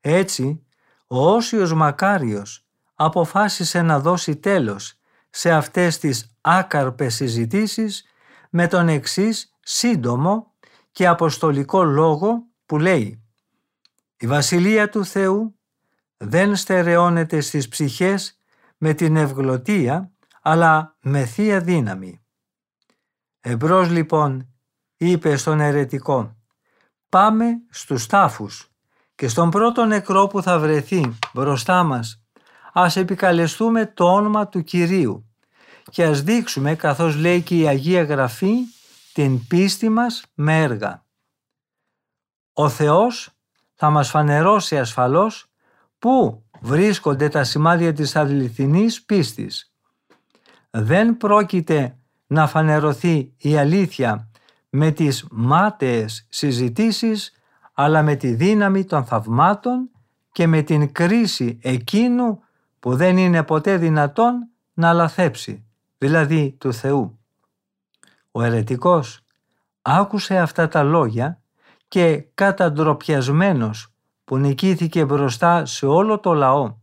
Έτσι, 0.00 0.66
ο 1.06 1.30
Όσιος 1.30 1.74
Μακάριος 1.74 2.66
αποφάσισε 2.94 3.82
να 3.82 4.00
δώσει 4.00 4.36
τέλος 4.36 4.98
σε 5.30 5.50
αυτές 5.50 5.98
τις 5.98 6.36
άκαρπες 6.40 7.14
συζητήσεις 7.14 8.04
με 8.50 8.66
τον 8.66 8.88
εξής 8.88 9.56
σύντομο 9.60 10.54
και 10.92 11.06
αποστολικό 11.06 11.82
λόγο 11.82 12.46
που 12.66 12.78
λέει 12.78 13.24
«Η 14.16 14.26
Βασιλεία 14.26 14.88
του 14.88 15.04
Θεού 15.04 15.58
δεν 16.16 16.56
στερεώνεται 16.56 17.40
στις 17.40 17.68
ψυχές 17.68 18.38
με 18.76 18.94
την 18.94 19.16
ευγλωτία 19.16 20.12
αλλά 20.42 20.96
με 21.00 21.24
θεία 21.24 21.60
δύναμη». 21.60 22.24
Εμπρός 23.40 23.90
λοιπόν 23.90 24.49
είπε 25.02 25.36
στον 25.36 25.60
αιρετικό 25.60 26.36
«Πάμε 27.08 27.46
στους 27.70 28.06
τάφους» 28.06 28.70
και 29.14 29.28
στον 29.28 29.50
πρώτο 29.50 29.84
νεκρό 29.84 30.26
που 30.26 30.42
θα 30.42 30.58
βρεθεί 30.58 31.18
μπροστά 31.32 31.82
μας 31.82 32.22
ας 32.72 32.96
επικαλεστούμε 32.96 33.86
το 33.86 34.04
όνομα 34.12 34.48
του 34.48 34.62
Κυρίου 34.62 35.30
και 35.90 36.04
ας 36.04 36.22
δείξουμε 36.22 36.74
καθώς 36.74 37.16
λέει 37.16 37.42
και 37.42 37.58
η 37.58 37.68
Αγία 37.68 38.02
Γραφή 38.02 38.54
την 39.12 39.46
πίστη 39.46 39.88
μας 39.88 40.24
με 40.34 40.62
έργα. 40.62 41.04
Ο 42.52 42.68
Θεός 42.68 43.30
θα 43.74 43.90
μας 43.90 44.10
φανερώσει 44.10 44.78
ασφαλώς 44.78 45.46
πού 45.98 46.44
βρίσκονται 46.60 47.28
τα 47.28 47.44
σημάδια 47.44 47.92
της 47.92 48.16
αληθινής 48.16 49.04
πίστης. 49.04 49.72
Δεν 50.70 51.16
πρόκειται 51.16 51.98
να 52.26 52.46
φανερωθεί 52.46 53.34
η 53.36 53.56
αλήθεια 53.56 54.29
με 54.70 54.90
τις 54.90 55.26
μάταιες 55.30 56.26
συζητήσεις 56.28 57.32
αλλά 57.72 58.02
με 58.02 58.14
τη 58.14 58.34
δύναμη 58.34 58.84
των 58.84 59.04
θαυμάτων 59.04 59.90
και 60.32 60.46
με 60.46 60.62
την 60.62 60.92
κρίση 60.92 61.58
εκείνου 61.62 62.42
που 62.80 62.96
δεν 62.96 63.16
είναι 63.16 63.42
ποτέ 63.42 63.76
δυνατόν 63.76 64.48
να 64.74 64.92
λαθέψει, 64.92 65.64
δηλαδή 65.98 66.56
του 66.58 66.72
Θεού. 66.72 67.18
Ο 68.30 68.42
ερετικός 68.42 69.24
άκουσε 69.82 70.38
αυτά 70.38 70.68
τα 70.68 70.82
λόγια 70.82 71.40
και 71.88 72.24
καταντροπιασμένος 72.34 73.92
που 74.24 74.38
νικήθηκε 74.38 75.04
μπροστά 75.04 75.66
σε 75.66 75.86
όλο 75.86 76.18
το 76.20 76.32
λαό 76.32 76.74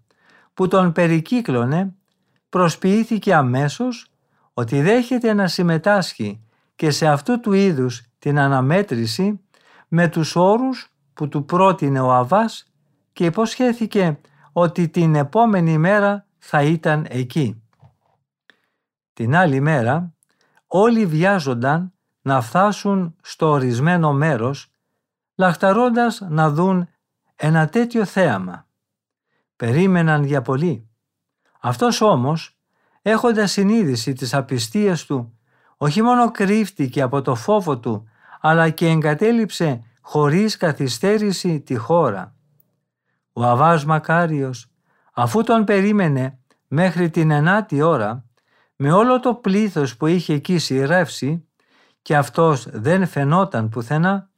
που 0.54 0.68
τον 0.68 0.92
περικύκλωνε 0.92 1.94
προσποιήθηκε 2.50 3.34
αμέσως 3.34 4.08
ότι 4.54 4.82
δέχεται 4.82 5.34
να 5.34 5.48
συμμετάσχει 5.48 6.42
και 6.78 6.92
σε 6.92 7.08
αυτού 7.08 7.40
του 7.40 7.54
είδους 7.54 8.02
την 8.20 8.40
αναμέτρηση 8.40 9.40
με 9.88 10.08
τους 10.08 10.36
όρους 10.36 10.94
που 11.14 11.28
του 11.28 11.46
πρότεινε 11.46 12.00
ο 12.00 12.14
Αβάς 12.14 12.74
και 13.14 13.26
υποσχέθηκε 13.26 14.20
ότι 14.52 14.90
την 14.90 15.16
επόμενη 15.16 15.78
μέρα 15.78 16.26
θα 16.38 16.62
ήταν 16.62 17.06
εκεί. 17.10 17.64
Την 19.14 19.36
άλλη 19.36 19.60
μέρα 19.60 20.14
όλοι 20.68 21.06
βιάζονταν 21.06 21.94
να 22.22 22.42
φτάσουν 22.42 23.16
στο 23.22 23.50
ορισμένο 23.50 24.14
μέρος 24.14 24.72
λαχταρώντας 25.36 26.22
να 26.30 26.50
δουν 26.50 26.90
ένα 27.36 27.70
τέτοιο 27.70 28.06
θέαμα. 28.06 28.68
Περίμεναν 29.56 30.24
για 30.24 30.42
πολύ. 30.42 30.90
Αυτός 31.62 32.02
όμως, 32.02 32.58
έχοντας 33.02 33.52
συνείδηση 33.52 34.14
της 34.14 34.34
απιστίας 34.34 35.06
του, 35.06 35.37
όχι 35.78 36.02
μόνο 36.02 36.32
κρύφτηκε 36.32 37.02
από 37.02 37.22
το 37.22 37.36
φόβο 37.36 37.80
του, 37.80 38.10
αλλά 38.42 38.70
και 38.70 38.88
εγκατέλειψε 38.88 39.84
χωρίς 40.02 40.58
καθυστέρηση 40.58 41.60
τη 41.60 41.76
χώρα. 41.76 42.36
Ο 43.34 43.44
Αβάς 43.44 43.86
Μακάριος, 43.86 44.72
αφού 45.14 45.44
τον 45.44 45.64
περίμενε 45.64 46.40
μέχρι 46.68 47.10
την 47.10 47.32
ενάτη 47.32 47.82
ώρα, 47.82 48.26
με 48.76 48.92
όλο 48.92 49.20
το 49.20 49.34
πλήθος 49.34 49.98
που 49.98 50.08
είχε 50.08 50.34
εκεί 50.34 50.58
σειρεύσει 50.58 51.48
και 52.02 52.16
αυτός 52.16 52.68
δεν 52.72 53.08
φαινόταν 53.08 53.70
πουθενά, 53.70 54.30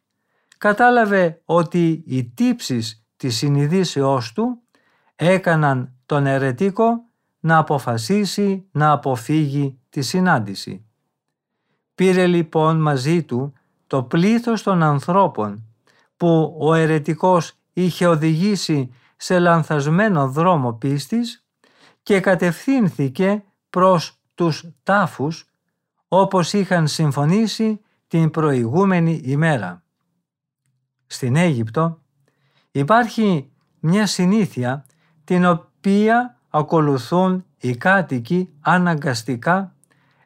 κατάλαβε 0.58 1.42
ότι 1.46 2.04
οι 2.08 2.26
τύψεις 2.26 3.06
της 3.18 3.38
συνειδήσεώς 3.38 4.34
του 4.34 4.62
έκαναν 5.16 5.94
τον 6.06 6.26
ερετίκο 6.26 6.86
να 7.40 7.58
αποφασίσει 7.58 8.68
να 8.72 8.92
αποφύγει 8.92 9.80
τη 9.90 10.02
συνάντηση. 10.02 10.89
Πήρε 12.00 12.28
λοιπόν 12.28 12.82
μαζί 12.82 13.24
του 13.24 13.54
το 13.88 14.04
πλήθος 14.04 14.64
των 14.64 14.84
ανθρώπων 14.84 15.66
που 16.18 16.58
ο 16.60 16.74
ερετικός 16.74 17.54
είχε 17.74 18.08
οδηγήσει 18.08 18.94
σε 19.18 19.40
λανθασμένο 19.40 20.30
δρόμο 20.30 20.74
πίστης 20.74 21.46
και 22.04 22.20
κατευθύνθηκε 22.20 23.44
προς 23.70 24.20
τους 24.36 24.66
τάφους 24.84 25.46
όπως 26.08 26.54
είχαν 26.54 26.88
συμφωνήσει 26.88 27.82
την 28.08 28.30
προηγούμενη 28.30 29.22
ημέρα. 29.24 29.84
Στην 31.08 31.36
Αίγυπτο 31.36 32.02
υπάρχει 32.72 33.52
μια 33.80 34.06
συνήθεια 34.06 34.86
την 35.24 35.46
οποία 35.46 36.40
ακολουθούν 36.50 37.46
οι 37.58 37.76
κάτοικοι 37.76 38.50
αναγκαστικά 38.62 39.76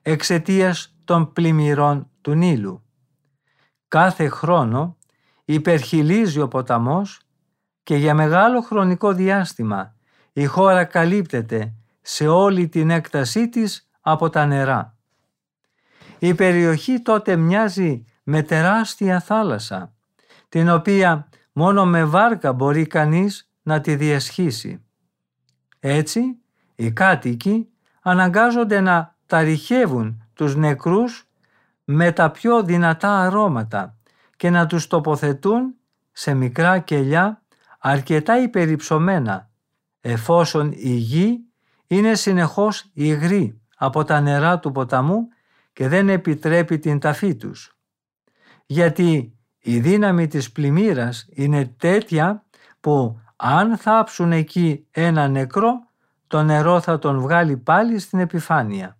εξαιτίας 0.01 0.92
των 1.03 1.33
πλημμυρών 1.33 2.09
του 2.21 2.33
Νείλου. 2.33 2.83
Κάθε 3.87 4.27
χρόνο 4.27 4.97
υπερχιλίζει 5.45 6.39
ο 6.39 6.47
ποταμός 6.47 7.19
και 7.83 7.95
για 7.95 8.13
μεγάλο 8.13 8.61
χρονικό 8.61 9.13
διάστημα 9.13 9.95
η 10.33 10.45
χώρα 10.45 10.83
καλύπτεται 10.83 11.73
σε 12.01 12.27
όλη 12.27 12.67
την 12.67 12.89
έκτασή 12.89 13.49
της 13.49 13.89
από 14.01 14.29
τα 14.29 14.45
νερά. 14.45 14.97
Η 16.19 16.33
περιοχή 16.33 17.01
τότε 17.01 17.35
μοιάζει 17.35 18.05
με 18.23 18.41
τεράστια 18.41 19.19
θάλασσα, 19.19 19.93
την 20.49 20.69
οποία 20.69 21.27
μόνο 21.53 21.85
με 21.85 22.05
βάρκα 22.05 22.53
μπορεί 22.53 22.87
κανείς 22.87 23.49
να 23.61 23.81
τη 23.81 23.95
διασχίσει. 23.95 24.83
Έτσι, 25.79 26.21
οι 26.75 26.91
κάτοικοι 26.91 27.69
αναγκάζονται 28.01 28.79
να 28.79 29.15
ταριχεύουν 29.25 30.22
τους 30.33 30.55
νεκρούς 30.55 31.27
με 31.83 32.11
τα 32.11 32.31
πιο 32.31 32.63
δυνατά 32.63 33.19
αρώματα 33.19 33.97
και 34.35 34.49
να 34.49 34.65
τους 34.65 34.87
τοποθετούν 34.87 35.75
σε 36.11 36.33
μικρά 36.33 36.79
κελιά 36.79 37.41
αρκετά 37.79 38.41
υπερυψωμένα, 38.41 39.49
εφόσον 40.01 40.71
η 40.71 40.93
γη 40.93 41.39
είναι 41.87 42.15
συνεχώς 42.15 42.89
υγρή 42.93 43.61
από 43.77 44.03
τα 44.03 44.21
νερά 44.21 44.59
του 44.59 44.71
ποταμού 44.71 45.27
και 45.73 45.87
δεν 45.87 46.09
επιτρέπει 46.09 46.79
την 46.79 46.99
ταφή 46.99 47.35
τους. 47.35 47.77
Γιατί 48.65 49.37
η 49.59 49.79
δύναμη 49.79 50.27
της 50.27 50.51
πλημμύρας 50.51 51.27
είναι 51.29 51.65
τέτοια 51.65 52.45
που 52.79 53.19
αν 53.35 53.77
θάψουν 53.77 54.31
εκεί 54.31 54.87
ένα 54.91 55.27
νεκρό, 55.27 55.73
το 56.27 56.43
νερό 56.43 56.81
θα 56.81 56.99
τον 56.99 57.19
βγάλει 57.19 57.57
πάλι 57.57 57.99
στην 57.99 58.19
επιφάνεια. 58.19 58.97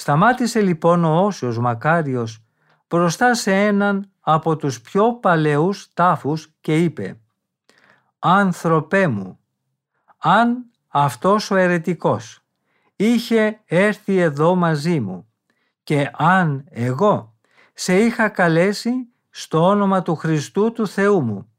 Σταμάτησε 0.00 0.60
λοιπόν 0.60 1.04
ο 1.04 1.24
Όσιος 1.24 1.58
Μακάριος 1.58 2.44
μπροστά 2.88 3.34
σε 3.34 3.52
έναν 3.52 4.10
από 4.20 4.56
τους 4.56 4.80
πιο 4.80 5.14
παλαιούς 5.14 5.92
τάφους 5.94 6.54
και 6.60 6.82
είπε 6.82 7.20
«Άνθρωπέ 8.18 9.06
μου, 9.06 9.38
αν 10.18 10.70
αυτός 10.88 11.50
ο 11.50 11.56
ερετικός 11.56 12.44
είχε 12.96 13.60
έρθει 13.64 14.18
εδώ 14.18 14.54
μαζί 14.54 15.00
μου 15.00 15.28
και 15.82 16.10
αν 16.12 16.64
εγώ 16.70 17.34
σε 17.74 17.98
είχα 17.98 18.28
καλέσει 18.28 18.92
στο 19.30 19.66
όνομα 19.66 20.02
του 20.02 20.14
Χριστού 20.14 20.72
του 20.72 20.86
Θεού 20.86 21.22
μου, 21.22 21.52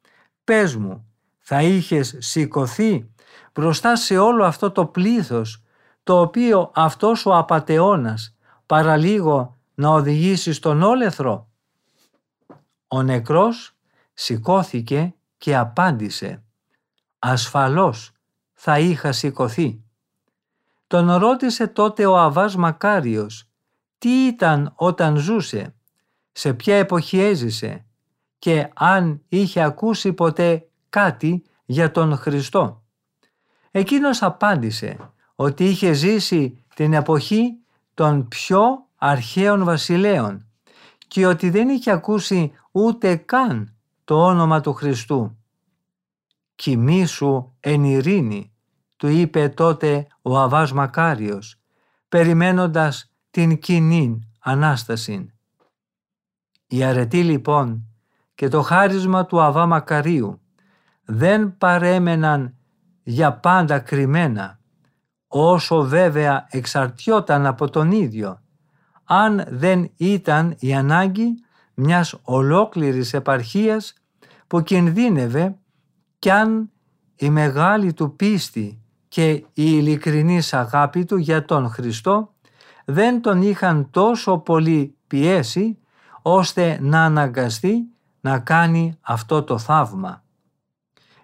πες 0.44 0.76
μου, 0.76 1.08
θα 1.40 1.62
είχες 1.62 2.16
σηκωθεί 2.20 3.12
μπροστά 3.54 3.96
σε 3.96 4.18
όλο 4.18 4.44
αυτό 4.44 4.72
το 4.72 4.86
πλήθος 4.86 5.61
το 6.04 6.20
οποίο 6.20 6.72
αυτός 6.74 7.26
ο 7.26 7.38
απατεώνας 7.38 8.36
παραλίγο 8.66 9.58
να 9.74 9.90
οδηγήσει 9.90 10.54
στον 10.54 10.82
όλεθρο. 10.82 11.50
Ο 12.88 13.02
νεκρός 13.04 13.76
σηκώθηκε 14.14 15.16
και 15.38 15.56
απάντησε 15.56 16.44
«Ασφαλώς 17.20 18.12
θα 18.54 18.80
είχα 18.80 19.12
σηκωθεί». 19.12 19.84
Τον 20.88 21.12
ρώτησε 21.12 21.68
τότε 21.68 22.06
ο 22.06 22.18
Αβάς 22.18 22.56
Μακάριος 22.56 23.50
τι 23.98 24.26
ήταν 24.26 24.74
όταν 24.76 25.18
ζούσε, 25.18 25.76
σε 26.32 26.54
ποια 26.54 26.76
εποχή 26.76 27.20
έζησε 27.20 27.86
και 28.40 28.70
αν 28.74 29.22
είχε 29.28 29.62
ακούσει 29.62 30.14
ποτέ 30.14 30.70
κάτι 30.90 31.44
για 31.66 31.92
τον 31.92 32.18
Χριστό. 32.18 32.84
Εκείνος 33.72 34.22
απάντησε 34.22 35.11
ότι 35.42 35.66
είχε 35.66 35.94
ζήσει 35.94 36.64
την 36.76 36.94
εποχή 36.94 37.58
των 37.94 38.28
πιο 38.28 38.88
αρχαίων 38.96 39.64
βασιλέων 39.64 40.46
και 41.08 41.26
ότι 41.26 41.50
δεν 41.50 41.70
είχε 41.70 41.92
ακούσει 41.92 42.52
ούτε 42.72 43.16
καν 43.16 43.74
το 44.04 44.26
όνομα 44.26 44.62
του 44.62 44.74
Χριστού. 44.74 45.38
«Κοιμήσου 46.56 47.52
εν 47.60 47.84
ειρήνη», 47.84 48.52
του 48.98 49.08
είπε 49.08 49.50
τότε 49.50 50.08
ο 50.22 50.38
Αβάς 50.38 50.72
Μακάριος, 50.74 51.60
περιμένοντας 52.10 53.12
την 53.32 53.60
κοινή 53.60 54.30
Ανάσταση. 54.40 55.34
Η 56.68 56.84
αρετή 56.84 57.24
λοιπόν 57.24 57.88
και 58.36 58.48
το 58.48 58.62
χάρισμα 58.62 59.26
του 59.26 59.42
Αβά 59.42 59.66
Μακαρίου 59.66 60.42
δεν 61.06 61.58
παρέμεναν 61.58 62.56
για 63.04 63.34
πάντα 63.34 63.80
κρυμμένα, 63.80 64.61
όσο 65.34 65.82
βέβαια 65.84 66.48
εξαρτιόταν 66.50 67.46
από 67.46 67.70
τον 67.70 67.92
ίδιο, 67.92 68.42
αν 69.04 69.44
δεν 69.50 69.92
ήταν 69.98 70.56
η 70.60 70.74
ανάγκη 70.76 71.44
μιας 71.74 72.16
ολόκληρης 72.24 73.14
επαρχίας 73.14 73.94
που 74.48 74.64
κινδύνευε 74.64 75.56
κι 76.20 76.30
αν 76.30 76.72
η 77.16 77.30
μεγάλη 77.30 77.94
του 77.94 78.16
πίστη 78.16 78.82
και 79.08 79.30
η 79.32 79.46
ειλικρινής 79.54 80.54
αγάπη 80.54 81.06
του 81.06 81.18
για 81.18 81.46
τον 81.46 81.70
Χριστό 81.70 82.34
δεν 82.86 83.22
τον 83.22 83.42
είχαν 83.42 83.90
τόσο 83.90 84.38
πολύ 84.38 84.96
πιέσει 85.08 85.78
ώστε 86.22 86.78
να 86.82 87.04
αναγκαστεί 87.04 87.90
να 88.22 88.40
κάνει 88.40 88.98
αυτό 89.02 89.44
το 89.44 89.58
θαύμα. 89.58 90.24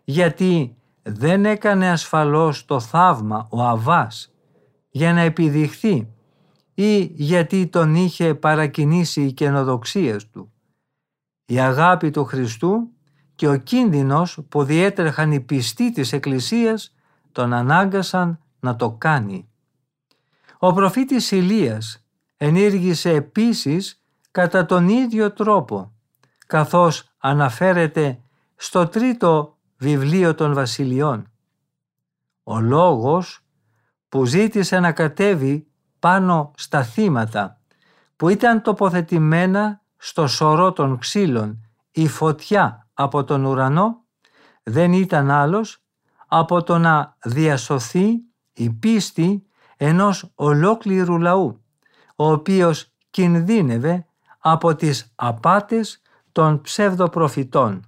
Γιατί 0.03 0.76
δεν 1.09 1.45
έκανε 1.45 1.89
ασφαλώς 1.89 2.65
το 2.65 2.79
θαύμα 2.79 3.47
ο 3.49 3.63
Αβάς 3.63 4.33
για 4.89 5.13
να 5.13 5.21
επιδειχθεί 5.21 6.07
ή 6.73 7.01
γιατί 7.03 7.67
τον 7.67 7.95
είχε 7.95 8.35
παρακινήσει 8.35 9.21
οι 9.21 9.33
καινοδοξίες 9.33 10.29
του. 10.29 10.51
Η 11.45 11.59
αγάπη 11.59 12.09
του 12.09 12.25
Χριστού 12.25 12.91
και 13.35 13.47
ο 13.47 13.57
κίνδυνος 13.57 14.39
που 14.49 14.63
διέτρεχαν 14.63 15.31
οι 15.31 15.39
πιστοί 15.39 15.91
της 15.91 16.13
Εκκλησίας 16.13 16.93
τον 17.31 17.53
ανάγκασαν 17.53 18.39
να 18.59 18.75
το 18.75 18.91
κάνει. 18.91 19.49
Ο 20.57 20.73
προφήτης 20.73 21.31
Ηλίας 21.31 22.05
ενήργησε 22.37 23.09
επίσης 23.09 24.01
κατά 24.31 24.65
τον 24.65 24.89
ίδιο 24.89 25.31
τρόπο, 25.33 25.91
καθώς 26.47 27.09
αναφέρεται 27.17 28.19
στο 28.55 28.87
τρίτο 28.87 29.56
βιβλίο 29.77 30.35
των 30.35 30.53
βασιλιών. 30.53 31.31
Ο 32.43 32.59
λόγος 32.59 33.45
που 34.09 34.25
ζήτησε 34.25 34.79
να 34.79 34.91
κατέβει 34.91 35.67
πάνω 35.99 36.51
στα 36.55 36.83
θύματα 36.83 37.61
που 38.15 38.29
ήταν 38.29 38.61
τοποθετημένα 38.61 39.81
στο 39.97 40.27
σωρό 40.27 40.71
των 40.71 40.97
ξύλων 40.97 41.61
η 41.91 42.07
φωτιά 42.07 42.87
από 42.93 43.23
τον 43.23 43.45
ουρανό 43.45 44.03
δεν 44.63 44.93
ήταν 44.93 45.31
άλλος 45.31 45.83
από 46.27 46.63
το 46.63 46.77
να 46.77 47.15
διασωθεί 47.23 48.09
η 48.53 48.69
πίστη 48.69 49.45
ενός 49.77 50.31
ολόκληρου 50.35 51.17
λαού, 51.19 51.63
ο 52.15 52.31
οποίος 52.31 52.91
κινδύνευε 53.09 54.05
από 54.39 54.75
τις 54.75 55.11
απάτες 55.15 56.01
των 56.31 56.61
ψευδοπροφητών. 56.61 57.85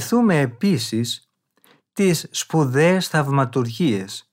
Θυμηθούμε 0.00 0.38
επίσης 0.38 1.30
τις 1.92 2.28
σπουδαίες 2.30 3.08
θαυματουργίες 3.08 4.30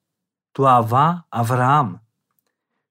του 0.51 0.67
Αβά 0.67 1.25
Αβραάμ, 1.29 1.95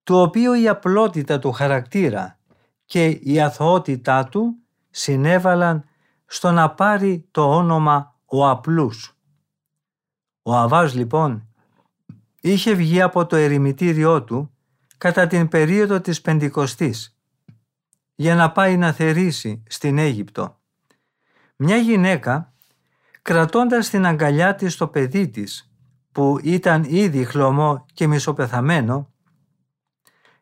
του 0.02 0.16
οποίου 0.16 0.52
η 0.52 0.68
απλότητα 0.68 1.38
του 1.38 1.52
χαρακτήρα 1.52 2.38
και 2.84 3.06
η 3.06 3.40
αθωότητά 3.40 4.24
του 4.24 4.56
συνέβαλαν 4.90 5.84
στο 6.26 6.50
να 6.50 6.70
πάρει 6.70 7.28
το 7.30 7.56
όνομα 7.56 8.14
ο 8.24 8.48
απλούς. 8.48 9.16
Ο 10.42 10.56
Αβάς 10.56 10.94
λοιπόν 10.94 11.48
είχε 12.40 12.74
βγει 12.74 13.02
από 13.02 13.26
το 13.26 13.36
ερημητήριό 13.36 14.22
του 14.22 14.50
κατά 14.98 15.26
την 15.26 15.48
περίοδο 15.48 16.00
της 16.00 16.20
Πεντηκοστής 16.20 17.18
για 18.14 18.34
να 18.34 18.52
πάει 18.52 18.76
να 18.76 18.92
θερήσει 18.92 19.62
στην 19.66 19.98
Αίγυπτο. 19.98 20.58
Μια 21.56 21.76
γυναίκα 21.76 22.50
κρατώντας 23.26 23.90
την 23.90 24.06
αγκαλιά 24.06 24.54
της 24.54 24.76
το 24.76 24.88
παιδί 24.88 25.28
της 25.28 25.72
που 26.12 26.38
ήταν 26.42 26.84
ήδη 26.84 27.24
χλωμό 27.24 27.86
και 27.92 28.06
μισοπεθαμένο 28.06 29.12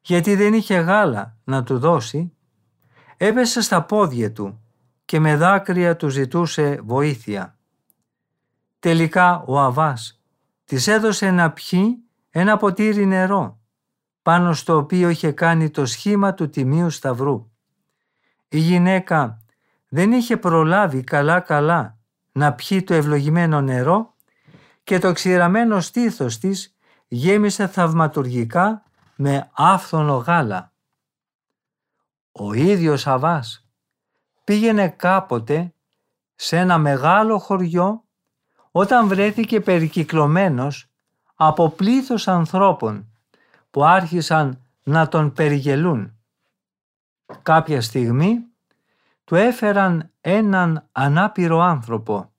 γιατί 0.01 0.35
δεν 0.35 0.55
είχε 0.55 0.75
γάλα 0.75 1.37
να 1.45 1.63
του 1.63 1.79
δώσει 1.79 2.33
έπεσε 3.17 3.61
στα 3.61 3.83
πόδια 3.83 4.33
του 4.33 4.63
και 5.05 5.21
με 5.21 5.37
δάκρυα 5.37 5.97
του 5.97 6.09
ζητούσε 6.09 6.81
βοήθεια. 6.85 7.59
Τελικά 8.79 9.43
ο 9.47 9.61
Αβάς 9.61 10.23
της 10.65 10.87
έδωσε 10.87 11.31
να 11.31 11.53
πιει 11.53 12.05
ένα 12.31 12.57
ποτήρι 12.57 13.07
νερό 13.07 13.61
πάνω 14.23 14.53
στο 14.53 14.77
οποίο 14.77 15.09
είχε 15.09 15.33
κάνει 15.33 15.71
το 15.71 15.87
σχήμα 15.87 16.35
του 16.35 16.49
Τιμίου 16.49 16.91
Σταυρού. 16.91 17.51
Η 18.49 18.59
γυναίκα 18.59 19.43
δεν 19.89 20.13
είχε 20.13 20.37
προλάβει 20.37 21.05
καλά-καλά 21.05 21.99
να 22.37 22.53
πιει 22.53 22.83
το 22.83 22.95
ευλογημένο 22.95 23.61
νερό 23.61 24.15
και 24.85 24.99
το 24.99 25.13
ξηραμένο 25.13 25.81
στήθος 25.81 26.39
της 26.39 26.77
γέμισε 27.09 27.67
θαυματουργικά 27.67 28.83
με 29.17 29.51
άφθονο 29.53 30.17
γάλα. 30.17 30.73
Ο 32.33 32.53
ίδιος 32.53 33.07
Αβάς 33.07 33.69
πήγαινε 34.45 34.89
κάποτε 34.89 35.75
σε 36.35 36.59
ένα 36.59 36.79
μεγάλο 36.79 37.39
χωριό 37.39 38.05
όταν 38.71 39.09
βρέθηκε 39.09 39.61
περικυκλωμένος 39.61 40.91
από 41.35 41.71
πλήθος 41.71 42.29
ανθρώπων 42.29 43.09
που 43.71 43.85
άρχισαν 43.85 44.63
να 44.83 45.09
τον 45.09 45.33
περιγελούν. 45.33 46.17
Κάποια 47.43 47.81
στιγμή 47.81 48.45
του 49.25 49.35
έφεραν 49.35 50.11
έναν 50.21 50.89
ανάπηρο 50.93 51.61
άνθρωπο, 51.61 52.33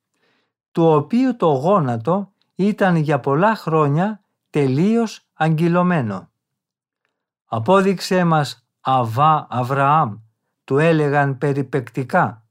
του 0.72 0.86
οποίου 0.86 1.36
το 1.36 1.48
γόνατο 1.48 2.32
ήταν 2.56 2.96
για 2.96 3.20
πολλά 3.20 3.56
χρόνια 3.56 4.22
τελείως 4.50 5.28
αγγυλωμένο. 5.34 6.30
Απόδειξέ 7.46 8.24
μας 8.24 8.68
Αβά 8.82 9.48
Αβραάμ, 9.50 10.16
του 10.64 10.78
έλεγαν 10.78 11.38
περιπεκτικά, 11.38 12.46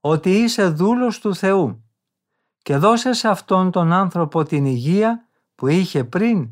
ότι 0.00 0.30
είσαι 0.30 0.68
δούλος 0.68 1.18
του 1.18 1.34
Θεού 1.34 1.84
και 2.62 2.76
δώσε 2.76 3.12
σε 3.12 3.28
αυτόν 3.28 3.70
τον 3.70 3.92
άνθρωπο 3.92 4.44
την 4.44 4.64
υγεία 4.64 5.28
που 5.54 5.68
είχε 5.68 6.04
πριν, 6.04 6.50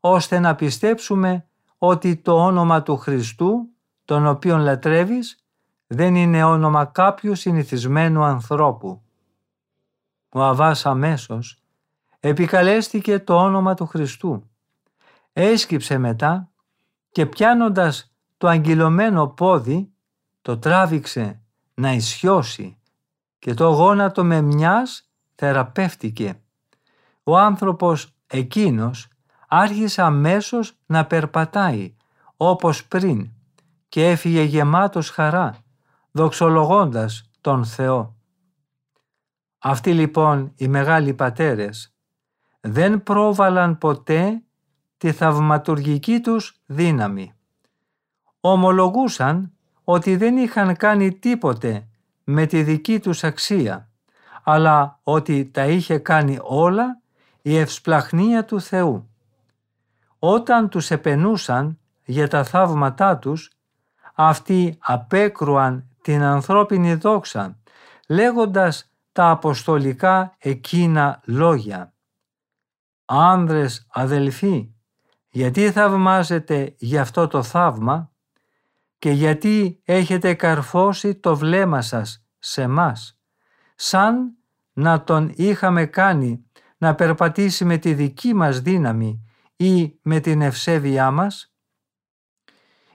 ώστε 0.00 0.38
να 0.38 0.54
πιστέψουμε 0.54 1.46
ότι 1.78 2.16
το 2.16 2.44
όνομα 2.44 2.82
του 2.82 2.96
Χριστού, 2.96 3.68
τον 4.04 4.26
οποίον 4.26 4.60
λατρεύεις, 4.60 5.41
δεν 5.92 6.14
είναι 6.16 6.44
όνομα 6.44 6.84
κάποιου 6.84 7.34
συνηθισμένου 7.34 8.24
ανθρώπου. 8.24 9.02
Ο 10.28 10.42
Αβάς 10.42 10.86
αμέσως 10.86 11.62
επικαλέστηκε 12.20 13.18
το 13.18 13.36
όνομα 13.36 13.74
του 13.74 13.86
Χριστού. 13.86 14.50
Έσκυψε 15.32 15.98
μετά 15.98 16.50
και 17.10 17.26
πιάνοντας 17.26 18.14
το 18.36 18.48
αγγυλωμένο 18.48 19.26
πόδι 19.26 19.92
το 20.42 20.58
τράβηξε 20.58 21.40
να 21.74 21.92
ισιώσει 21.92 22.78
και 23.38 23.54
το 23.54 23.68
γόνατο 23.68 24.24
με 24.24 24.40
μιας 24.40 25.10
θεραπεύτηκε. 25.34 26.40
Ο 27.22 27.38
άνθρωπος 27.38 28.14
εκείνος 28.26 29.08
άρχισε 29.48 30.02
αμέσως 30.02 30.78
να 30.86 31.06
περπατάει 31.06 31.96
όπως 32.36 32.86
πριν 32.86 33.30
και 33.88 34.08
έφυγε 34.08 34.42
γεμάτος 34.42 35.10
χαρά 35.10 35.61
δοξολογώντας 36.12 37.30
τον 37.40 37.64
Θεό. 37.64 38.16
Αυτοί 39.58 39.92
λοιπόν 39.92 40.52
οι 40.56 40.68
μεγάλοι 40.68 41.14
πατέρες 41.14 41.94
δεν 42.60 43.02
πρόβαλαν 43.02 43.78
ποτέ 43.78 44.42
τη 44.96 45.12
θαυματουργική 45.12 46.20
τους 46.20 46.60
δύναμη. 46.66 47.32
Ομολογούσαν 48.40 49.52
ότι 49.84 50.16
δεν 50.16 50.36
είχαν 50.36 50.76
κάνει 50.76 51.12
τίποτε 51.12 51.88
με 52.24 52.46
τη 52.46 52.62
δική 52.62 53.00
τους 53.00 53.24
αξία, 53.24 53.88
αλλά 54.42 55.00
ότι 55.02 55.46
τα 55.46 55.66
είχε 55.66 55.98
κάνει 55.98 56.38
όλα 56.42 57.00
η 57.42 57.56
ευσπλαχνία 57.56 58.44
του 58.44 58.60
Θεού. 58.60 59.08
Όταν 60.18 60.68
τους 60.68 60.90
επενούσαν 60.90 61.78
για 62.04 62.28
τα 62.28 62.44
θαύματά 62.44 63.18
τους, 63.18 63.50
αυτοί 64.14 64.78
απέκρουαν 64.80 65.86
την 66.02 66.22
ανθρώπινη 66.22 66.94
δόξα, 66.94 67.60
λέγοντας 68.08 68.92
τα 69.12 69.30
αποστολικά 69.30 70.34
εκείνα 70.38 71.20
λόγια. 71.24 71.94
«Άνδρες 73.04 73.86
αδελφοί, 73.90 74.72
γιατί 75.30 75.70
θαυμάζετε 75.70 76.74
για 76.78 77.00
αυτό 77.00 77.26
το 77.26 77.42
θαύμα 77.42 78.12
και 78.98 79.10
γιατί 79.10 79.80
έχετε 79.84 80.34
καρφώσει 80.34 81.14
το 81.14 81.36
βλέμμα 81.36 81.82
σας 81.82 82.26
σε 82.38 82.66
μας, 82.66 83.18
σαν 83.74 84.36
να 84.72 85.04
τον 85.04 85.32
είχαμε 85.34 85.86
κάνει 85.86 86.46
να 86.78 86.94
περπατήσει 86.94 87.64
με 87.64 87.76
τη 87.76 87.94
δική 87.94 88.34
μας 88.34 88.60
δύναμη 88.60 89.26
ή 89.56 89.98
με 90.02 90.20
την 90.20 90.42
ευσέβειά 90.42 91.10
μας. 91.10 91.54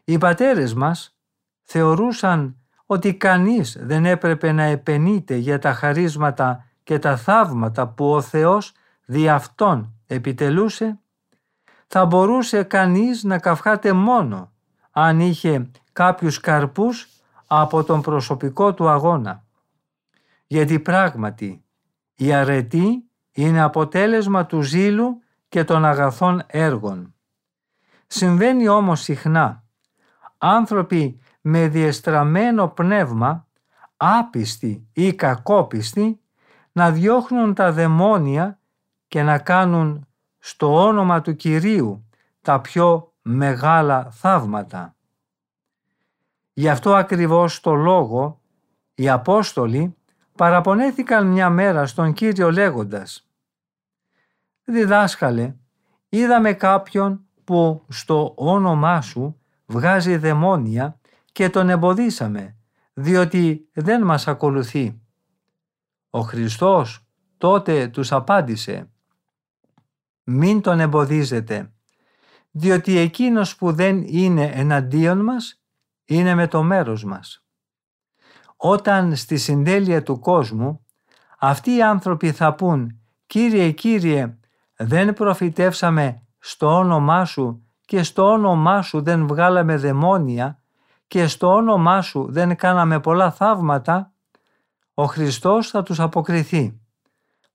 Οι 0.03 0.17
πατέρες 0.17 0.73
μας 0.73 1.17
θεωρούσαν 1.63 2.57
ότι 2.89 3.15
κανείς 3.15 3.77
δεν 3.79 4.05
έπρεπε 4.05 4.51
να 4.51 4.63
επενείται 4.63 5.35
για 5.35 5.59
τα 5.59 5.73
χαρίσματα 5.73 6.65
και 6.83 6.99
τα 6.99 7.17
θαύματα 7.17 7.87
που 7.87 8.11
ο 8.11 8.21
Θεός 8.21 8.73
δι' 9.05 9.29
αυτόν 9.29 9.93
επιτελούσε, 10.07 10.99
θα 11.87 12.05
μπορούσε 12.05 12.63
κανείς 12.63 13.23
να 13.23 13.39
καυχάται 13.39 13.93
μόνο 13.93 14.51
αν 14.91 15.19
είχε 15.19 15.71
κάποιους 15.93 16.39
καρπούς 16.39 17.07
από 17.47 17.83
τον 17.83 18.01
προσωπικό 18.01 18.73
του 18.73 18.89
αγώνα. 18.89 19.43
Γιατί 20.47 20.79
πράγματι 20.79 21.63
η 22.15 22.33
αρετή 22.33 23.09
είναι 23.31 23.61
αποτέλεσμα 23.61 24.45
του 24.45 24.61
ζήλου 24.61 25.19
και 25.49 25.63
των 25.63 25.85
αγαθών 25.85 26.43
έργων. 26.47 27.13
Συμβαίνει 28.07 28.67
όμως 28.67 29.01
συχνά 29.01 29.63
άνθρωποι 30.37 31.19
με 31.49 31.67
διεστραμμένο 31.67 32.67
πνεύμα, 32.67 33.47
άπιστοι 33.97 34.87
ή 34.93 35.13
κακόπιστοι, 35.13 36.19
να 36.71 36.91
διώχνουν 36.91 37.53
τα 37.53 37.71
δαιμόνια 37.71 38.59
και 39.07 39.23
να 39.23 39.39
κάνουν 39.39 40.07
στο 40.39 40.85
όνομα 40.85 41.21
του 41.21 41.35
Κυρίου 41.35 42.05
τα 42.41 42.61
πιο 42.61 43.13
μεγάλα 43.21 44.09
θαύματα. 44.11 44.95
Γι' 46.53 46.69
αυτό 46.69 46.95
ακριβώς 46.95 47.59
το 47.59 47.73
λόγο 47.73 48.41
οι 48.95 49.09
Απόστολοι 49.09 49.95
παραπονέθηκαν 50.37 51.27
μια 51.27 51.49
μέρα 51.49 51.85
στον 51.85 52.13
Κύριο 52.13 52.51
λέγοντας 52.51 53.27
«Διδάσκαλε, 54.63 55.55
είδαμε 56.09 56.53
κάποιον 56.53 57.25
που 57.43 57.85
στο 57.87 58.33
όνομά 58.35 59.01
σου 59.01 59.41
βγάζει 59.65 60.17
δαιμόνια 60.17 60.99
και 61.37 61.49
τον 61.49 61.69
εμποδίσαμε, 61.69 62.55
διότι 62.93 63.69
δεν 63.73 64.03
μας 64.03 64.27
ακολουθεί. 64.27 65.01
Ο 66.09 66.21
Χριστός 66.21 67.07
τότε 67.37 67.87
τους 67.87 68.11
απάντησε 68.11 68.89
«Μην 70.23 70.61
τον 70.61 70.79
εμποδίζετε, 70.79 71.71
διότι 72.51 72.97
εκείνος 72.97 73.55
που 73.55 73.71
δεν 73.71 74.03
είναι 74.07 74.51
εναντίον 74.53 75.17
μας 75.23 75.61
είναι 76.05 76.35
με 76.35 76.47
το 76.47 76.63
μέρος 76.63 77.03
μας». 77.03 77.45
Όταν 78.55 79.15
στη 79.15 79.37
συντέλεια 79.37 80.03
του 80.03 80.19
κόσμου 80.19 80.85
αυτοί 81.39 81.75
οι 81.75 81.83
άνθρωποι 81.83 82.31
θα 82.31 82.55
πούν 82.55 82.99
«Κύριε, 83.25 83.71
Κύριε, 83.71 84.37
δεν 84.75 85.13
προφητεύσαμε 85.13 86.21
στο 86.39 86.77
όνομά 86.77 87.25
Σου 87.25 87.67
και 87.85 88.03
στο 88.03 88.31
όνομά 88.31 88.81
Σου 88.81 89.01
δεν 89.01 89.27
βγάλαμε 89.27 89.77
δαιμόνια 89.77 90.61
και 91.07 91.27
στο 91.27 91.53
όνομά 91.53 92.01
σου 92.01 92.27
δεν 92.29 92.55
κάναμε 92.55 92.99
πολλά 92.99 93.31
θαύματα, 93.31 94.11
ο 94.93 95.05
Χριστός 95.05 95.69
θα 95.69 95.83
τους 95.83 95.99
αποκριθεί. 95.99 96.79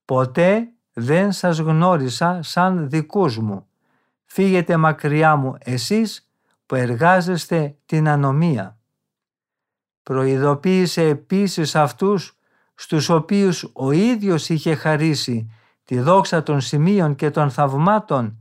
Ποτέ 0.04 0.68
δεν 0.92 1.32
σας 1.32 1.58
γνώρισα 1.58 2.38
σαν 2.42 2.88
δικούς 2.88 3.38
μου. 3.38 3.66
Φύγετε 4.24 4.76
μακριά 4.76 5.36
μου 5.36 5.56
εσείς 5.58 6.30
που 6.66 6.74
εργάζεστε 6.74 7.76
την 7.86 8.08
ανομία. 8.08 8.78
Προειδοποίησε 10.02 11.02
επίσης 11.02 11.74
αυτούς 11.74 12.38
στους 12.74 13.08
οποίους 13.08 13.70
ο 13.72 13.90
ίδιος 13.90 14.48
είχε 14.48 14.74
χαρίσει 14.74 15.50
τη 15.84 16.00
δόξα 16.00 16.42
των 16.42 16.60
σημείων 16.60 17.14
και 17.14 17.30
των 17.30 17.50
θαυμάτων 17.50 18.36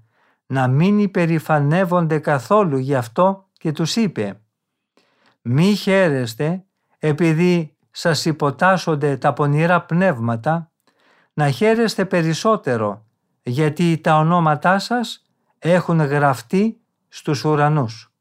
να 0.45 0.67
μην 0.67 1.00
υπερηφανεύονται 1.00 2.19
καθόλου 2.19 2.78
γι' 2.78 2.95
αυτό 2.95 3.50
και 3.54 3.71
τους 3.71 3.95
είπε 3.95 4.41
«Μη 5.41 5.75
χαίρεστε 5.75 6.65
επειδή 6.99 7.77
σας 7.91 8.25
υποτάσσονται 8.25 9.17
τα 9.17 9.34
πονηρά 9.34 9.82
πνεύματα, 9.82 10.71
να 11.34 11.49
χαίρεστε 11.49 12.06
περισσότερο 12.06 13.06
γιατί 13.43 13.97
τα 13.97 14.17
ονόματά 14.17 14.80
σας 14.80 15.25
έχουν 15.60 15.99
γραφτεί 15.99 16.82
στους 17.08 17.45
ουρανούς». 17.45 18.13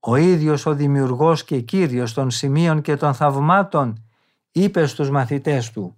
Ο 0.00 0.16
ίδιος 0.16 0.66
ο 0.66 0.74
Δημιουργός 0.74 1.44
και 1.44 1.60
Κύριος 1.60 2.12
των 2.12 2.30
σημείων 2.30 2.80
και 2.80 2.96
των 2.96 3.14
θαυμάτων 3.14 4.04
είπε 4.52 4.86
στους 4.86 5.10
μαθητές 5.10 5.70
του 5.70 5.96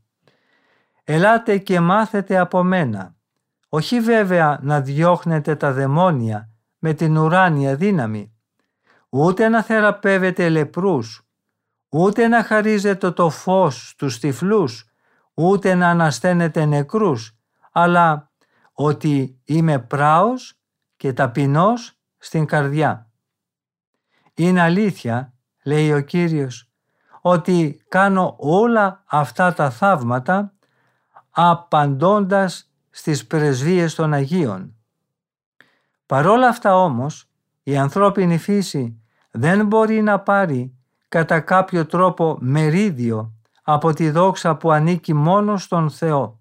«Ελάτε 1.05 1.59
και 1.59 1.81
μάθετε 1.81 2.39
από 2.39 2.63
μένα, 2.63 3.15
όχι 3.69 4.01
βέβαια 4.01 4.59
να 4.63 4.81
διώχνετε 4.81 5.57
τα 5.57 5.73
δαιμόνια 5.73 6.49
με 6.79 6.93
την 6.93 7.17
ουράνια 7.17 7.77
δύναμη, 7.77 8.33
ούτε 9.11 9.49
να 9.49 9.63
θεραπεύετε 9.63 10.49
λεπρούς, 10.49 11.23
ούτε 11.89 12.29
να 12.29 12.45
χαρίζετε 12.45 13.11
το 13.11 13.31
φως 13.31 13.89
στους 13.89 14.19
τυφλούς, 14.19 14.85
ούτε 15.35 15.75
να 15.75 15.89
ανασταίνετε 15.89 16.65
νεκρούς, 16.65 17.37
αλλά 17.73 18.31
ότι 18.73 19.41
είμαι 19.45 19.79
πράος 19.79 20.59
και 20.97 21.13
ταπεινός 21.13 21.99
στην 22.19 22.45
καρδιά. 22.47 23.11
Είναι 24.35 24.61
αλήθεια, 24.61 25.33
λέει 25.63 25.93
ο 25.93 26.01
Κύριος, 26.01 26.71
ότι 27.21 27.85
κάνω 27.89 28.37
όλα 28.39 29.03
αυτά 29.07 29.53
τα 29.53 29.71
θαύματα 29.71 30.55
απαντώντας 31.31 32.73
στις 32.91 33.27
πρεσβείες 33.27 33.95
των 33.95 34.13
Αγίων. 34.13 34.75
Παρόλα 36.07 36.49
αυτά 36.49 36.77
όμως 36.77 37.31
η 37.63 37.77
ανθρώπινη 37.77 38.39
φύση 38.39 39.00
δεν 39.31 39.67
μπορεί 39.67 40.03
να 40.03 40.21
πάρει 40.21 40.75
κατά 41.09 41.41
κάποιο 41.41 41.87
τρόπο 41.87 42.39
μερίδιο 42.41 43.35
από 43.63 43.93
τη 43.93 44.11
δόξα 44.11 44.57
που 44.57 44.71
ανήκει 44.71 45.15
μόνο 45.15 45.57
στον 45.57 45.91
Θεό. 45.91 46.41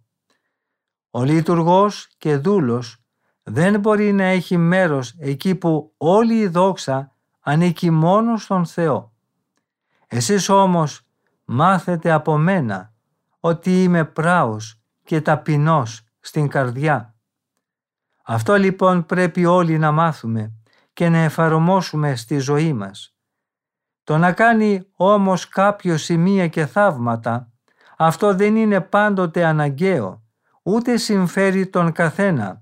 Ο 1.11 1.23
λειτουργός 1.23 2.07
και 2.17 2.37
δούλος 2.37 3.03
δεν 3.43 3.79
μπορεί 3.79 4.11
να 4.11 4.23
έχει 4.23 4.57
μέρος 4.57 5.15
εκεί 5.17 5.55
που 5.55 5.93
όλη 5.97 6.37
η 6.37 6.47
δόξα 6.47 7.15
ανήκει 7.39 7.89
μόνο 7.89 8.37
στον 8.37 8.65
Θεό. 8.65 9.13
Εσείς 10.07 10.49
όμως 10.49 11.01
μάθετε 11.45 12.11
από 12.11 12.37
μένα 12.37 12.93
ότι 13.39 13.83
είμαι 13.83 14.05
πράος 14.05 14.81
και 15.03 15.21
ταπεινός 15.21 16.01
στην 16.19 16.47
καρδιά. 16.47 17.15
Αυτό 18.23 18.55
λοιπόν 18.55 19.05
πρέπει 19.05 19.45
όλοι 19.45 19.77
να 19.77 19.91
μάθουμε 19.91 20.53
και 20.93 21.09
να 21.09 21.17
εφαρμόσουμε 21.17 22.15
στη 22.15 22.37
ζωή 22.37 22.73
μας. 22.73 23.15
Το 24.03 24.17
να 24.17 24.31
κάνει 24.31 24.87
όμως 24.95 25.47
κάποιο 25.47 25.97
σημεία 25.97 26.47
και 26.47 26.65
θαύματα, 26.65 27.51
αυτό 27.97 28.33
δεν 28.33 28.55
είναι 28.55 28.81
πάντοτε 28.81 29.45
αναγκαίο, 29.45 30.23
ούτε 30.63 30.97
συμφέρει 30.97 31.67
τον 31.67 31.91
καθένα, 31.91 32.61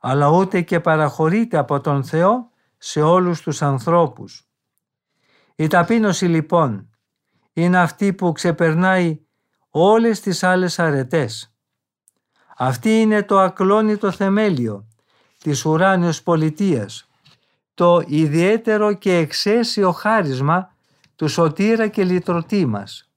αλλά 0.00 0.28
ούτε 0.28 0.60
και 0.60 0.80
παραχωρείται 0.80 1.58
από 1.58 1.80
τον 1.80 2.04
Θεό 2.04 2.50
σε 2.78 3.02
όλους 3.02 3.40
τους 3.40 3.62
ανθρώπους. 3.62 4.48
Η 5.56 5.66
ταπείνωση 5.66 6.24
λοιπόν 6.24 6.90
είναι 7.52 7.78
αυτή 7.78 8.12
που 8.12 8.32
ξεπερνάει 8.32 9.20
όλες 9.70 10.20
τις 10.20 10.42
άλλες 10.42 10.78
αρετές. 10.78 11.56
Αυτή 12.56 13.00
είναι 13.00 13.22
το 13.22 13.40
ακλόνητο 13.40 14.10
θεμέλιο 14.10 14.88
της 15.38 15.64
ουράνιος 15.64 16.22
πολιτείας, 16.22 17.10
το 17.74 18.02
ιδιαίτερο 18.06 18.92
και 18.92 19.16
εξαίσιο 19.16 19.92
χάρισμα 19.92 20.74
του 21.16 21.28
σωτήρα 21.28 21.88
και 21.88 22.04
λυτρωτή 22.04 22.66
μας. 22.66 23.10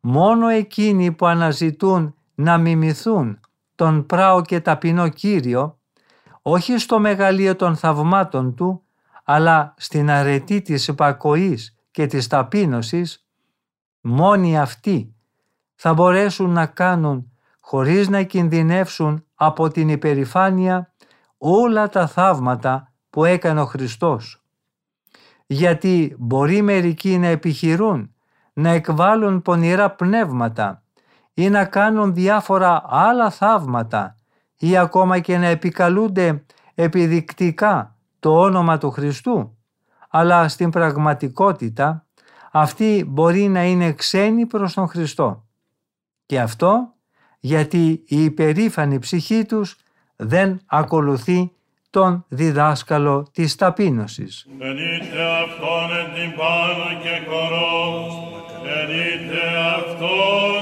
Μόνο 0.00 0.48
εκείνοι 0.48 1.12
που 1.12 1.26
αναζητούν 1.26 2.14
να 2.34 2.58
μιμηθούν 2.58 3.40
τον 3.74 4.06
πράο 4.06 4.42
και 4.42 4.60
ταπεινό 4.60 5.08
Κύριο, 5.08 5.78
όχι 6.42 6.78
στο 6.78 6.98
μεγαλείο 6.98 7.56
των 7.56 7.76
θαυμάτων 7.76 8.54
Του, 8.54 8.82
αλλά 9.24 9.74
στην 9.78 10.10
αρετή 10.10 10.62
της 10.62 10.88
υπακοής 10.88 11.76
και 11.90 12.06
της 12.06 12.26
ταπείνωσης, 12.26 13.26
μόνοι 14.00 14.58
αυτοί 14.58 15.14
θα 15.74 15.94
μπορέσουν 15.94 16.50
να 16.50 16.66
κάνουν 16.66 17.32
χωρίς 17.60 18.08
να 18.08 18.22
κινδυνεύσουν 18.22 19.24
από 19.34 19.68
την 19.68 19.88
υπερηφάνεια 19.88 20.92
όλα 21.38 21.88
τα 21.88 22.06
θαύματα 22.06 22.85
που 23.16 23.24
έκανε 23.24 23.60
ο 23.60 23.64
Χριστός. 23.64 24.42
Γιατί 25.46 26.14
μπορεί 26.18 26.62
μερικοί 26.62 27.18
να 27.18 27.26
επιχειρούν 27.26 28.14
να 28.52 28.70
εκβάλουν 28.70 29.42
πονηρά 29.42 29.90
πνεύματα 29.90 30.82
ή 31.34 31.48
να 31.48 31.64
κάνουν 31.64 32.14
διάφορα 32.14 32.82
άλλα 32.86 33.30
θαύματα 33.30 34.16
ή 34.56 34.76
ακόμα 34.76 35.18
και 35.18 35.38
να 35.38 35.46
επικαλούνται 35.46 36.44
επιδεικτικά 36.74 37.96
το 38.20 38.40
όνομα 38.40 38.78
του 38.78 38.90
Χριστού. 38.90 39.56
Αλλά 40.10 40.48
στην 40.48 40.70
πραγματικότητα 40.70 42.06
αυτοί 42.52 43.04
μπορεί 43.08 43.48
να 43.48 43.64
είναι 43.64 43.92
ξένοι 43.92 44.46
προς 44.46 44.74
τον 44.74 44.88
Χριστό. 44.88 45.44
Και 46.26 46.40
αυτό 46.40 46.94
γιατί 47.38 48.04
η 48.06 48.24
υπερήφανη 48.24 48.98
ψυχή 48.98 49.44
τους 49.44 49.76
δεν 50.16 50.60
ακολουθεί 50.66 51.50
τον 51.96 52.24
διδάσκαλο 52.28 53.26
της 53.32 53.54
ταπείνωσης. 53.54 54.46
Ενείτε 54.58 55.22
αυτόν 55.44 55.88
εν 56.00 56.08
την 56.14 56.30
πάνω 56.38 56.86
και 57.02 57.16
κορός, 57.28 58.12
ενείτε 58.78 59.42
αυτόν 59.76 60.55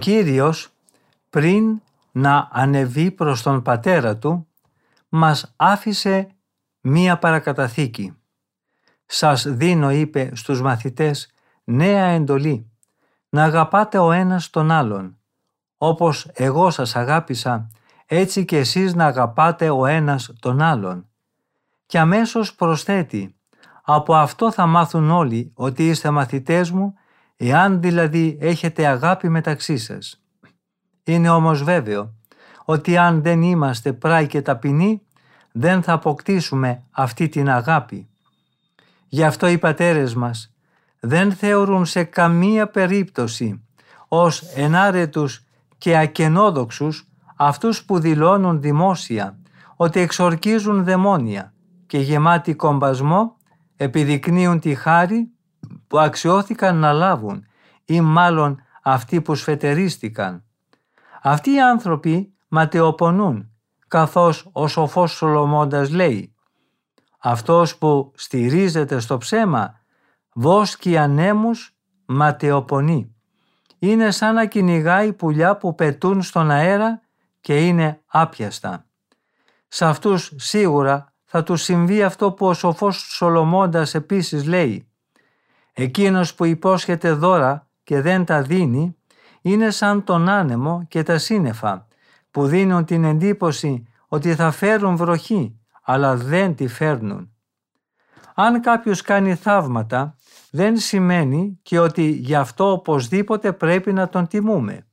Κύριος 0.00 0.68
πριν 1.30 1.80
να 2.12 2.48
ανεβεί 2.52 3.10
προς 3.10 3.42
τον 3.42 3.62
Πατέρα 3.62 4.16
Του 4.16 4.46
μας 5.08 5.52
άφησε 5.56 6.28
μία 6.80 7.18
παρακαταθήκη. 7.18 8.14
«Σας 9.06 9.46
δίνω» 9.48 9.90
είπε 9.90 10.30
στους 10.34 10.62
μαθητές 10.62 11.32
«νέα 11.64 12.04
εντολή, 12.04 12.70
να 13.28 13.44
αγαπάτε 13.44 13.98
ο 13.98 14.12
ένας 14.12 14.50
τον 14.50 14.70
άλλον. 14.70 15.18
Όπως 15.76 16.30
εγώ 16.32 16.70
σας 16.70 16.96
αγάπησα, 16.96 17.70
έτσι 18.06 18.44
και 18.44 18.58
εσείς 18.58 18.94
να 18.94 19.06
αγαπάτε 19.06 19.70
ο 19.70 19.86
ένας 19.86 20.32
τον 20.40 20.60
άλλον». 20.60 21.08
Και 21.86 21.98
αμέσως 21.98 22.54
προσθέτει 22.54 23.34
«Από 23.82 24.14
αυτό 24.14 24.52
θα 24.52 24.66
μάθουν 24.66 25.10
όλοι 25.10 25.52
ότι 25.54 25.88
είστε 25.88 26.10
μαθητές 26.10 26.70
μου, 26.70 26.94
εάν 27.42 27.80
δηλαδή 27.80 28.38
έχετε 28.40 28.86
αγάπη 28.86 29.28
μεταξύ 29.28 29.76
σας». 29.76 30.22
Είναι 31.04 31.30
όμως 31.30 31.62
βέβαιο 31.62 32.14
ότι 32.64 32.96
αν 32.96 33.22
δεν 33.22 33.42
είμαστε 33.42 33.92
πράοι 33.92 34.26
και 34.26 34.42
ταπεινοί, 34.42 35.02
δεν 35.52 35.82
θα 35.82 35.92
αποκτήσουμε 35.92 36.82
αυτή 36.90 37.28
την 37.28 37.50
αγάπη. 37.50 38.08
Γι' 39.08 39.24
αυτό 39.24 39.48
οι 39.48 39.58
πατέρες 39.58 40.14
μας 40.14 40.54
δεν 41.00 41.32
θεωρούν 41.32 41.86
σε 41.86 42.04
καμία 42.04 42.66
περίπτωση 42.66 43.64
ως 44.08 44.42
ενάρετους 44.42 45.44
και 45.78 45.98
ακενόδοξους 45.98 47.08
αυτούς 47.36 47.84
που 47.84 47.98
δηλώνουν 47.98 48.60
δημόσια 48.60 49.38
ότι 49.76 50.00
εξορκίζουν 50.00 50.84
δαιμόνια 50.84 51.52
και 51.86 51.98
γεμάτοι 51.98 52.54
κομπασμό 52.54 53.36
επιδεικνύουν 53.76 54.60
τη 54.60 54.74
χάρη 54.74 55.30
που 55.90 55.98
αξιώθηκαν 55.98 56.76
να 56.76 56.92
λάβουν 56.92 57.46
ή 57.84 58.00
μάλλον 58.00 58.62
αυτοί 58.82 59.20
που 59.20 59.34
σφετερίστηκαν. 59.34 60.44
Αυτοί 61.22 61.50
οι 61.50 61.60
άνθρωποι 61.60 62.34
ματαιοπονούν 62.48 63.50
καθώς 63.88 64.48
ο 64.52 64.66
σοφός 64.66 65.12
Σολομώντας 65.12 65.90
λέει 65.90 66.34
«Αυτός 67.18 67.76
που 67.76 68.12
στηρίζεται 68.14 68.98
στο 68.98 69.18
ψέμα 69.18 69.80
βόσκει 70.32 70.96
ανέμους 70.96 71.76
ματαιοπονεί. 72.06 73.14
Είναι 73.78 74.10
σαν 74.10 74.34
να 74.34 74.46
κυνηγάει 74.46 75.12
πουλιά 75.12 75.56
που 75.56 75.74
πετούν 75.74 76.22
στον 76.22 76.50
αέρα 76.50 77.00
και 77.40 77.66
είναι 77.66 78.00
άπιαστα. 78.06 78.86
Σε 79.68 79.84
αυτούς 79.84 80.32
σίγουρα 80.36 81.12
θα 81.24 81.42
τους 81.42 81.62
συμβεί 81.62 82.02
αυτό 82.02 82.32
που 82.32 82.46
ο 82.46 82.54
σοφός 82.54 82.96
Σολομώντας 82.96 83.94
επίσης 83.94 84.44
λέει 84.46 84.89
«Εκείνος 85.72 86.34
που 86.34 86.44
υπόσχεται 86.44 87.12
δώρα 87.12 87.68
και 87.82 88.00
δεν 88.00 88.24
τα 88.24 88.42
δίνει 88.42 88.96
είναι 89.42 89.70
σαν 89.70 90.04
τον 90.04 90.28
άνεμο 90.28 90.84
και 90.88 91.02
τα 91.02 91.18
σύννεφα 91.18 91.86
που 92.30 92.46
δίνουν 92.46 92.84
την 92.84 93.04
εντύπωση 93.04 93.86
ότι 94.08 94.34
θα 94.34 94.50
φέρουν 94.50 94.96
βροχή 94.96 95.60
αλλά 95.82 96.16
δεν 96.16 96.54
τη 96.54 96.68
φέρνουν. 96.68 97.32
Αν 98.34 98.60
κάποιος 98.60 99.02
κάνει 99.02 99.34
θαύματα 99.34 100.16
δεν 100.50 100.76
σημαίνει 100.76 101.58
και 101.62 101.78
ότι 101.78 102.02
γι' 102.10 102.34
αυτό 102.34 102.72
οπωσδήποτε 102.72 103.52
πρέπει 103.52 103.92
να 103.92 104.08
τον 104.08 104.26
τιμούμε. 104.26 104.86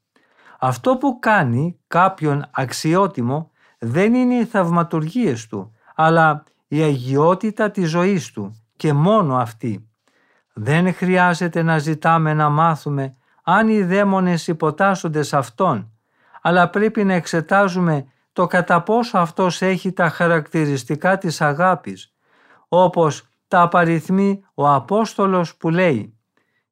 Αυτό 0.59 0.97
που 0.97 1.19
κάνει 1.19 1.79
κάποιον 1.87 2.49
αξιότιμο 2.51 3.51
δεν 3.79 4.13
είναι 4.13 4.35
οι 4.35 4.45
θαυματουργίες 4.45 5.47
του, 5.47 5.71
αλλά 5.95 6.43
η 6.67 6.81
αγιότητα 6.81 7.71
της 7.71 7.89
ζωής 7.89 8.31
του 8.31 8.63
και 8.75 8.93
μόνο 8.93 9.37
αυτή. 9.37 9.86
Δεν 10.59 10.93
χρειάζεται 10.93 11.61
να 11.61 11.77
ζητάμε 11.77 12.33
να 12.33 12.49
μάθουμε 12.49 13.15
αν 13.43 13.67
οι 13.69 13.83
δαίμονες 13.83 14.47
υποτάσσονται 14.47 15.23
σε 15.23 15.37
Αυτόν, 15.37 15.91
αλλά 16.41 16.69
πρέπει 16.69 17.03
να 17.03 17.13
εξετάζουμε 17.13 18.05
το 18.33 18.47
κατά 18.47 18.83
πόσο 18.83 19.17
Αυτός 19.17 19.61
έχει 19.61 19.91
τα 19.91 20.09
χαρακτηριστικά 20.09 21.17
της 21.17 21.41
αγάπης, 21.41 22.13
όπως 22.67 23.27
τα 23.47 23.61
απαριθμεί 23.61 24.43
ο 24.53 24.69
Απόστολος 24.69 25.55
που 25.55 25.69
λέει 25.69 26.17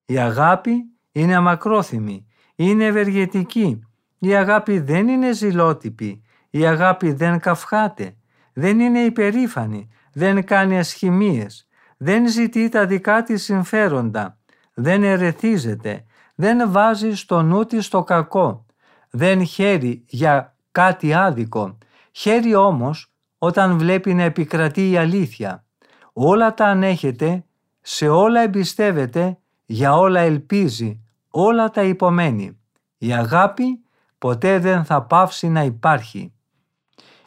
«Η 0.05 0.17
αγάπη 0.19 0.75
είναι 1.11 1.35
αμακρόθυμη, 1.35 2.27
είναι 2.55 2.85
ευεργετική, 2.85 3.79
η 4.19 4.35
αγάπη 4.35 4.79
δεν 4.79 5.07
είναι 5.07 5.33
ζηλότυπη, 5.33 6.21
η 6.49 6.65
αγάπη 6.65 7.11
δεν 7.11 7.39
καυχάται, 7.39 8.15
δεν 8.53 8.79
είναι 8.79 8.99
υπερήφανη, 8.99 9.89
δεν 10.13 10.45
κάνει 10.45 10.79
ασχημίες, 10.79 11.64
δεν 11.97 12.29
ζητεί 12.29 12.69
τα 12.69 12.85
δικά 12.85 13.23
της 13.23 13.43
συμφέροντα, 13.43 14.37
δεν 14.73 15.03
ερεθίζεται, 15.03 16.05
δεν 16.35 16.71
βάζει 16.71 17.15
στο 17.15 17.41
νου 17.41 17.65
της 17.65 17.87
το 17.87 18.03
κακό, 18.03 18.65
δεν 19.09 19.45
χαίρει 19.45 20.03
για 20.07 20.55
κάτι 20.71 21.13
άδικο, 21.13 21.77
χαίρει 22.11 22.55
όμως 22.55 23.13
όταν 23.37 23.77
βλέπει 23.77 24.13
να 24.13 24.23
επικρατεί 24.23 24.89
η 24.89 24.97
αλήθεια. 24.97 25.65
Όλα 26.13 26.53
τα 26.53 26.65
ανέχεται, 26.65 27.45
σε 27.81 28.07
όλα 28.07 28.41
εμπιστεύεται, 28.41 29.37
για 29.65 29.95
όλα 29.95 30.19
ελπίζει, 30.19 31.03
όλα 31.29 31.69
τα 31.69 31.83
υπομένει. 31.83 32.59
Η 32.97 33.13
αγάπη 33.13 33.83
ποτέ 34.17 34.59
δεν 34.59 34.85
θα 34.85 35.01
πάυσει 35.01 35.47
να 35.49 35.63
υπάρχει. 35.63 36.33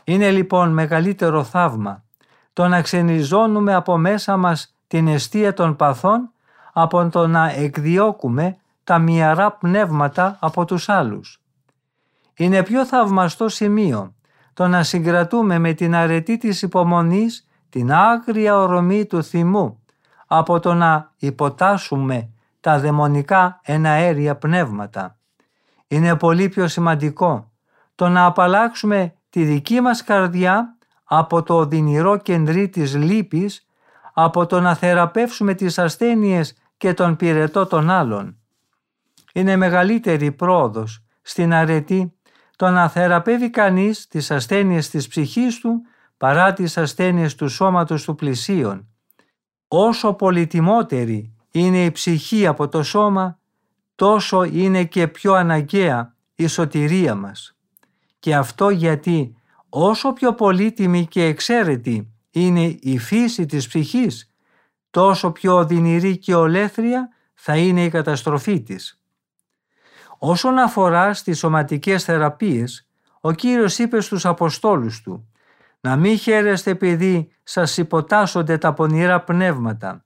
Είναι 0.05 0.31
λοιπόν 0.31 0.73
μεγαλύτερο 0.73 1.45
θαύμα 1.45 2.05
το 2.59 2.69
να 2.69 2.83
ξενιζώνουμε 2.83 3.75
από 3.75 3.97
μέσα 3.97 4.37
μας 4.37 4.77
την 4.87 5.09
αιστεία 5.09 5.53
των 5.53 5.77
παθών 5.77 6.31
από 6.73 7.09
το 7.09 7.27
να 7.27 7.51
εκδιώκουμε 7.51 8.57
τα 8.85 8.99
μυαρά 8.99 9.53
πνεύματα 9.53 10.37
από 10.41 10.65
τους 10.65 10.89
άλλους. 10.89 11.41
Είναι 12.35 12.63
πιο 12.63 12.87
θαυμαστό 12.87 13.49
σημείο 13.49 14.15
το 14.55 14.67
να 14.69 14.83
συγκρατούμε 14.83 15.59
με 15.59 15.73
την 15.73 15.95
αρετή 15.95 16.37
της 16.37 16.63
υπομονής 16.63 17.49
την 17.69 17.93
άγρια 17.93 18.57
ορομή 18.57 19.07
του 19.07 19.23
θυμού 19.23 19.83
από 20.27 20.61
το 20.61 20.75
να 20.75 21.13
υποτάσσουμε 21.17 22.31
τα 22.61 22.79
δαιμονικά 22.79 23.61
εναέρια 23.63 24.37
πνεύματα. 24.37 25.17
Είναι 25.89 26.17
πολύ 26.17 26.49
πιο 26.49 26.69
σημαντικό 26.69 27.51
το 27.95 28.09
να 28.09 28.25
απαλλάξουμε 28.25 29.15
τη 29.31 29.45
δική 29.45 29.81
μας 29.81 30.03
καρδιά 30.03 30.78
από 31.09 31.43
το 31.43 31.55
οδυνηρό 31.55 32.17
κεντρί 32.17 32.69
της 32.69 32.95
λύπης, 32.95 33.67
από 34.13 34.47
το 34.47 34.61
να 34.61 34.75
θεραπεύσουμε 34.75 35.55
τις 35.55 35.79
ασθένειες 35.79 36.57
και 36.77 36.95
τον 36.95 37.17
πυρετό 37.17 37.67
των 37.67 37.91
άλλων. 37.91 38.37
Είναι 39.33 39.57
μεγαλύτερη 39.57 40.33
πρόοδος 40.33 41.05
στην 41.23 41.53
αρετή 41.53 42.13
το 42.57 42.71
να 42.71 42.89
θεραπεύει 42.89 43.51
κανείς 43.51 44.09
τις 44.09 44.31
ασθένειες 44.31 44.91
της 44.91 45.09
ψυχής 45.09 45.61
του 45.61 45.83
παρά 46.17 46.53
τις 46.53 46.79
ασθένειες 46.79 47.35
του 47.35 47.49
σώματος 47.49 48.05
του 48.05 48.15
πλησίον. 48.15 48.89
Όσο 49.69 50.13
πολυτιμότερη 50.15 51.37
είναι 51.51 51.85
η 51.85 51.91
ψυχή 51.91 52.47
από 52.47 52.69
το 52.69 52.83
σώμα, 52.83 53.39
τόσο 53.95 54.45
είναι 54.45 54.85
και 54.85 55.09
πιο 55.09 55.33
αναγκαία 55.33 56.15
η 56.35 56.47
σωτηρία 56.47 57.15
μας. 57.15 57.57
Και 58.19 58.35
αυτό 58.35 58.71
γιατί 58.71 59.38
όσο 59.69 60.13
πιο 60.13 60.35
πολύτιμη 60.35 61.07
και 61.07 61.25
εξαίρετη 61.25 62.13
είναι 62.31 62.77
η 62.81 62.99
φύση 62.99 63.47
της 63.47 63.69
ψυχής, 63.69 64.33
τόσο 64.91 65.31
πιο 65.31 65.57
οδυνηρή 65.57 66.19
και 66.19 66.35
ολέθρια 66.35 67.09
θα 67.35 67.57
είναι 67.57 67.85
η 67.85 67.89
καταστροφή 67.89 68.63
της. 68.63 69.01
Όσον 70.19 70.59
αφορά 70.59 71.15
στις 71.15 71.39
σωματικές 71.39 72.05
θεραπείες, 72.05 72.89
ο 73.21 73.33
Κύριος 73.33 73.79
είπε 73.79 74.01
στους 74.01 74.27
Αποστόλους 74.27 75.03
Του 75.03 75.29
να 75.81 75.97
μην 75.97 76.19
χαίρεστε 76.19 76.71
επειδή 76.71 77.31
σας 77.43 77.77
υποτάσσονται 77.77 78.59
τα 78.59 78.73
πονηρά 78.73 79.21
πνεύματα, 79.21 80.05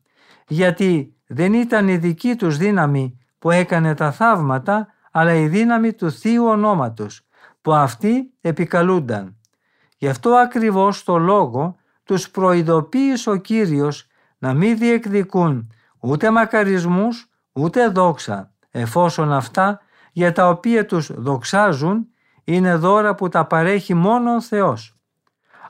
γιατί 0.48 1.14
δεν 1.26 1.52
ήταν 1.52 1.88
η 1.88 1.96
δική 1.96 2.36
τους 2.36 2.56
δύναμη 2.56 3.18
που 3.38 3.50
έκανε 3.50 3.94
τα 3.94 4.12
θαύματα, 4.12 4.86
αλλά 5.10 5.34
η 5.34 5.48
δύναμη 5.48 5.92
του 5.92 6.12
Θείου 6.12 6.44
Ονόματος, 6.44 7.26
που 7.60 7.72
αυτοί 7.74 8.32
επικαλούνταν. 8.40 9.36
Γι' 10.02 10.08
αυτό 10.08 10.30
ακριβώς 10.30 11.04
το 11.04 11.18
λόγο 11.18 11.76
τους 12.04 12.30
προειδοποίησε 12.30 13.30
ο 13.30 13.36
Κύριος 13.36 14.06
να 14.38 14.54
μην 14.54 14.78
διεκδικούν 14.78 15.72
ούτε 15.98 16.30
μακαρισμούς 16.30 17.30
ούτε 17.52 17.88
δόξα, 17.88 18.52
εφόσον 18.70 19.32
αυτά 19.32 19.80
για 20.12 20.32
τα 20.32 20.48
οποία 20.48 20.86
τους 20.86 21.10
δοξάζουν 21.14 22.06
είναι 22.44 22.76
δώρα 22.76 23.14
που 23.14 23.28
τα 23.28 23.46
παρέχει 23.46 23.94
μόνο 23.94 24.34
ο 24.34 24.40
Θεός, 24.40 24.96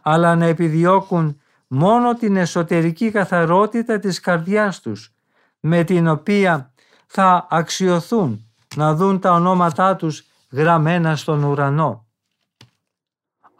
αλλά 0.02 0.36
να 0.36 0.44
επιδιώκουν 0.44 1.40
μόνο 1.66 2.14
την 2.14 2.36
εσωτερική 2.36 3.10
καθαρότητα 3.10 3.98
της 3.98 4.20
καρδιάς 4.20 4.80
τους, 4.80 5.14
με 5.60 5.84
την 5.84 6.08
οποία 6.08 6.72
θα 7.06 7.46
αξιοθούν 7.50 8.46
να 8.76 8.94
δουν 8.94 9.20
τα 9.20 9.32
ονόματά 9.32 9.96
τους 9.96 10.24
γραμμένα 10.50 11.16
στον 11.16 11.42
ουρανό. 11.42 12.06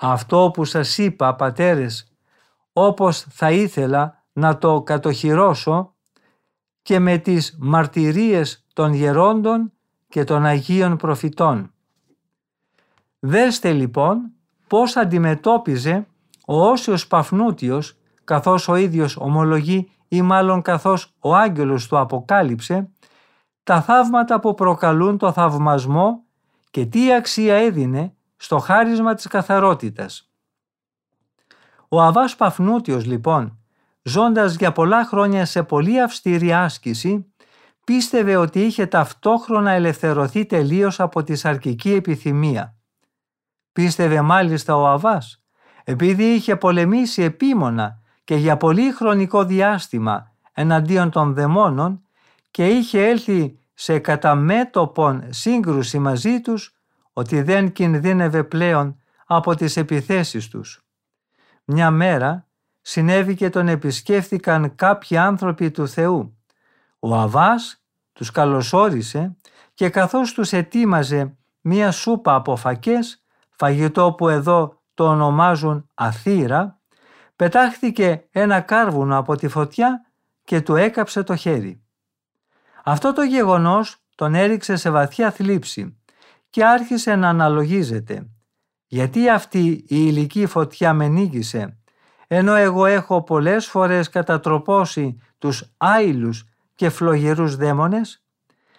Αυτό 0.05 0.51
που 0.53 0.65
σας 0.65 0.99
είπα 0.99 1.35
πατέρες, 1.35 2.13
όπως 2.73 3.27
θα 3.31 3.51
ήθελα 3.51 4.25
να 4.33 4.59
το 4.59 4.83
κατοχυρώσω 4.83 5.95
και 6.83 6.99
με 6.99 7.19
τις 7.19 7.57
μαρτυρίες 7.61 8.67
των 8.73 8.93
γερόντων 8.93 9.73
και 10.09 10.25
των 10.25 10.45
Αγίων 10.45 10.97
Προφητών. 10.97 11.73
Δέστε 13.19 13.73
λοιπόν 13.73 14.33
πώς 14.67 14.97
αντιμετώπιζε 14.97 16.07
ο 16.47 16.69
Όσιος 16.69 17.07
Παφνούτιος 17.07 17.99
καθώς 18.25 18.69
ο 18.69 18.77
ίδιος 18.77 19.17
ομολογεί 19.17 19.91
ή 20.09 20.23
μάλλον 20.23 20.63
καθώς 20.63 21.15
ο 21.19 21.35
άγγελος 21.35 21.89
του 21.89 21.99
αποκάλυψε 21.99 22.91
τα 23.63 23.83
θαύματα 23.83 24.41
που 24.41 24.55
προκαλούν 24.55 25.19
το 25.19 25.33
θαυμασμό 25.33 26.25
και 26.71 26.87
τι 26.87 27.15
αξία 27.15 27.55
έδινε 27.55 28.15
στο 28.43 28.59
χάρισμα 28.59 29.15
της 29.15 29.27
καθαρότητας. 29.27 30.31
Ο 31.89 32.03
Αβάς 32.03 32.37
Παφνούτιος 32.37 33.05
λοιπόν, 33.05 33.59
ζώντας 34.03 34.55
για 34.55 34.73
πολλά 34.73 35.05
χρόνια 35.05 35.45
σε 35.45 35.63
πολύ 35.63 36.01
αυστηρή 36.01 36.53
άσκηση, 36.53 37.33
πίστευε 37.85 38.37
ότι 38.37 38.61
είχε 38.61 38.87
ταυτόχρονα 38.87 39.71
ελευθερωθεί 39.71 40.47
τελείως 40.47 41.01
από 41.01 41.23
τη 41.23 41.35
σαρκική 41.35 41.93
επιθυμία. 41.93 42.77
Πίστευε 43.73 44.21
μάλιστα 44.21 44.77
ο 44.77 44.87
Αβάς, 44.87 45.45
επειδή 45.85 46.25
είχε 46.25 46.57
πολεμήσει 46.57 47.23
επίμονα 47.23 48.01
και 48.25 48.35
για 48.35 48.57
πολύ 48.57 48.93
χρονικό 48.93 49.45
διάστημα 49.45 50.33
εναντίον 50.53 51.11
των 51.11 51.35
δαιμόνων 51.35 52.03
και 52.51 52.67
είχε 52.67 53.07
έλθει 53.09 53.59
σε 53.75 53.99
καταμέτωπον 53.99 55.25
σύγκρουση 55.29 55.99
μαζί 55.99 56.41
τους 56.41 56.82
ότι 57.13 57.43
δεν 57.43 57.73
κινδύνευε 57.73 58.45
πλέον 58.45 59.01
από 59.27 59.55
τις 59.55 59.77
επιθέσεις 59.77 60.49
τους. 60.49 60.85
Μια 61.65 61.91
μέρα 61.91 62.47
συνέβη 62.81 63.35
και 63.35 63.51
τον 63.51 63.69
επισκέφθηκαν 63.69 64.75
κάποιοι 64.75 65.17
άνθρωποι 65.17 65.71
του 65.71 65.89
Θεού. 65.89 66.37
Ο 66.99 67.15
Αβάς 67.15 67.83
τους 68.13 68.31
καλωσόρισε 68.31 69.37
και 69.75 69.89
καθώς 69.89 70.33
τους 70.33 70.53
ετοίμαζε 70.53 71.37
μία 71.61 71.91
σούπα 71.91 72.35
από 72.35 72.57
φακές, 72.57 73.25
φαγητό 73.51 74.13
που 74.13 74.29
εδώ 74.29 74.83
το 74.95 75.09
ονομάζουν 75.09 75.91
αθήρα, 75.95 76.81
πετάχθηκε 77.37 78.29
ένα 78.31 78.61
κάρβουνο 78.61 79.17
από 79.17 79.37
τη 79.37 79.49
φωτιά 79.49 80.07
και 80.45 80.61
του 80.61 80.75
έκαψε 80.75 81.23
το 81.23 81.37
χέρι. 81.37 81.83
Αυτό 82.85 83.13
το 83.13 83.23
γεγονός 83.23 83.97
τον 84.15 84.35
έριξε 84.35 84.77
σε 84.77 84.91
βαθιά 84.91 85.31
θλίψη 85.31 86.02
και 86.53 86.65
άρχισε 86.65 87.15
να 87.15 87.29
αναλογίζεται. 87.29 88.27
Γιατί 88.87 89.29
αυτή 89.29 89.67
η 89.69 89.85
ηλική 89.89 90.47
φωτιά 90.47 90.93
με 90.93 91.09
νίκησε, 91.09 91.79
ενώ 92.27 92.55
εγώ 92.55 92.87
έχω 92.87 93.23
πολλές 93.23 93.67
φορές 93.67 94.09
κατατροπώσει 94.09 95.19
τους 95.39 95.73
άειλους 95.77 96.45
και 96.75 96.89
φλογερούς 96.89 97.57
δαίμονες; 97.57 98.25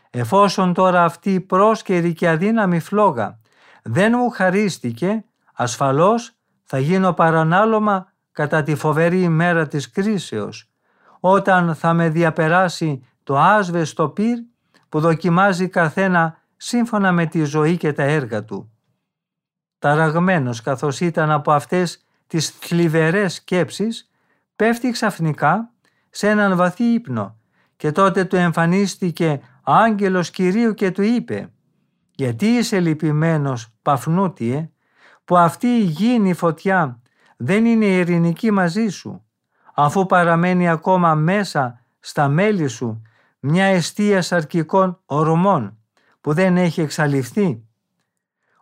Εφόσον 0.10 0.74
τώρα 0.74 1.04
αυτή 1.04 1.34
η 1.34 1.40
πρόσκαιρη 1.40 2.14
και 2.14 2.30
αδύναμη 2.30 2.80
φλόγα 2.80 3.40
δεν 3.84 4.14
μου 4.16 4.30
χαρίστηκε, 4.30 5.26
ασφαλώς 5.54 6.32
θα 6.64 6.80
γίνω 6.80 7.14
παρανάλωμα 7.14 8.14
κατά 8.32 8.64
τη 8.64 8.76
φοβερή 8.76 9.22
ημέρα 9.22 9.68
της 9.68 9.90
κρίσεως, 9.90 10.70
όταν 11.20 11.76
θα 11.76 11.94
με 11.94 12.10
διαπεράσει 12.10 13.06
το 13.24 13.40
άσβεστο 13.40 14.10
πυρ 14.10 14.38
που 14.90 15.00
δοκιμάζει 15.00 15.68
καθένα 15.68 16.43
σύμφωνα 16.64 17.12
με 17.12 17.26
τη 17.26 17.44
ζωή 17.44 17.78
και 17.78 17.94
τα 17.94 18.04
έργα 18.04 18.44
του. 18.44 18.72
Ταραγμένος 19.80 20.62
καθώς 20.62 21.00
ήταν 21.00 21.32
από 21.32 21.52
αυτές 21.52 22.06
τις 22.28 22.50
θλιβερές 22.50 23.34
σκέψεις, 23.34 24.10
πέφτει 24.56 24.92
ξαφνικά 24.92 25.72
σε 26.10 26.30
έναν 26.30 26.56
βαθύ 26.56 26.84
ύπνο 26.84 27.38
και 27.76 27.92
τότε 27.92 28.26
του 28.26 28.36
εμφανίστηκε 28.36 29.42
άγγελος 29.64 30.30
Κυρίου 30.30 30.74
και 30.74 30.92
του 30.92 31.02
είπε 31.02 31.52
«Γιατί 32.16 32.46
είσαι 32.46 32.80
λυπημένος 32.80 33.74
Παφνούτιε 33.82 34.70
που 35.26 35.38
αυτή 35.38 35.68
η 35.68 35.84
γήινη 35.84 36.34
φωτιά 36.34 37.02
δεν 37.38 37.66
είναι 37.66 37.86
ειρηνική 37.86 38.52
μαζί 38.52 38.88
σου 38.88 39.26
αφού 39.74 40.06
παραμένει 40.06 40.70
ακόμα 40.70 41.16
μέσα 41.16 41.86
στα 42.00 42.28
μέλη 42.28 42.68
σου 42.68 43.02
μια 43.40 43.66
αιστεία 43.66 44.22
σαρκικών 44.22 45.00
ορμών 45.06 45.78
που 46.24 46.34
δεν 46.34 46.58
έχει 46.58 46.82
εξαλειφθεί. 46.82 47.64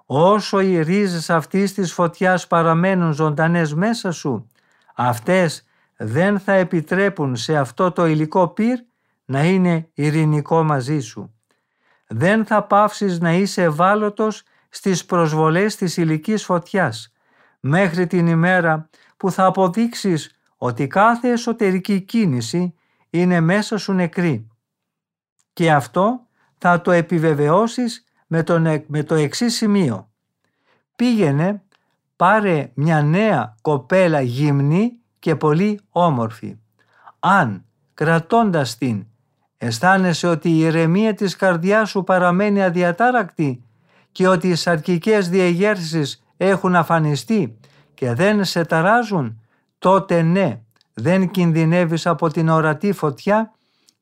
Όσο 0.05 0.59
οι 0.59 0.81
ρίζες 0.81 1.29
αυτής 1.29 1.73
της 1.73 1.93
φωτιάς 1.93 2.47
παραμένουν 2.47 3.13
ζωντανές 3.13 3.73
μέσα 3.73 4.11
σου, 4.11 4.47
αυτές 4.95 5.65
δεν 5.97 6.39
θα 6.39 6.53
επιτρέπουν 6.53 7.35
σε 7.35 7.57
αυτό 7.57 7.91
το 7.91 8.05
υλικό 8.05 8.47
πυρ 8.47 8.79
να 9.25 9.43
είναι 9.43 9.89
ειρηνικό 9.93 10.63
μαζί 10.63 10.99
σου. 10.99 11.33
Δεν 12.07 12.45
θα 12.45 12.63
πάυσεις 12.63 13.19
να 13.19 13.33
είσαι 13.33 13.61
ευάλωτος 13.61 14.43
στις 14.69 15.05
προσβολές 15.05 15.75
της 15.75 15.97
υλικής 15.97 16.43
φωτιάς, 16.43 17.13
μέχρι 17.59 18.07
την 18.07 18.27
ημέρα 18.27 18.89
που 19.17 19.31
θα 19.31 19.45
αποδείξεις 19.45 20.39
ότι 20.57 20.87
κάθε 20.87 21.29
εσωτερική 21.29 22.01
κίνηση 22.01 22.73
είναι 23.09 23.39
μέσα 23.39 23.77
σου 23.77 23.93
νεκρή. 23.93 24.47
Και 25.53 25.71
αυτό 25.71 26.25
θα 26.61 26.81
το 26.81 26.91
επιβεβαιώσεις 26.91 28.03
με, 28.27 28.43
τον, 28.43 28.83
με 28.87 29.03
το 29.03 29.15
εξής 29.15 29.55
σημείο. 29.55 30.09
Πήγαινε, 30.95 31.61
πάρε 32.15 32.71
μια 32.73 33.01
νέα 33.01 33.55
κοπέλα 33.61 34.21
γυμνή 34.21 34.91
και 35.19 35.35
πολύ 35.35 35.79
όμορφη. 35.89 36.57
Αν 37.19 37.65
κρατώντας 37.93 38.77
την, 38.77 39.05
αισθάνεσαι 39.57 40.27
ότι 40.27 40.49
η 40.49 40.59
ηρεμία 40.59 41.13
της 41.13 41.35
καρδιάς 41.35 41.89
σου 41.89 42.03
παραμένει 42.03 42.63
αδιατάρακτη 42.63 43.63
και 44.11 44.27
ότι 44.27 44.49
οι 44.49 44.55
σαρκικές 44.55 45.29
διεγέρσεις 45.29 46.23
έχουν 46.37 46.75
αφανιστεί 46.75 47.59
και 47.93 48.13
δεν 48.13 48.43
σε 48.43 48.65
ταράζουν, 48.65 49.41
τότε 49.79 50.21
ναι, 50.21 50.61
δεν 50.93 51.29
κινδυνεύεις 51.29 52.07
από 52.07 52.29
την 52.29 52.49
ορατή 52.49 52.91
φωτιά 52.91 53.51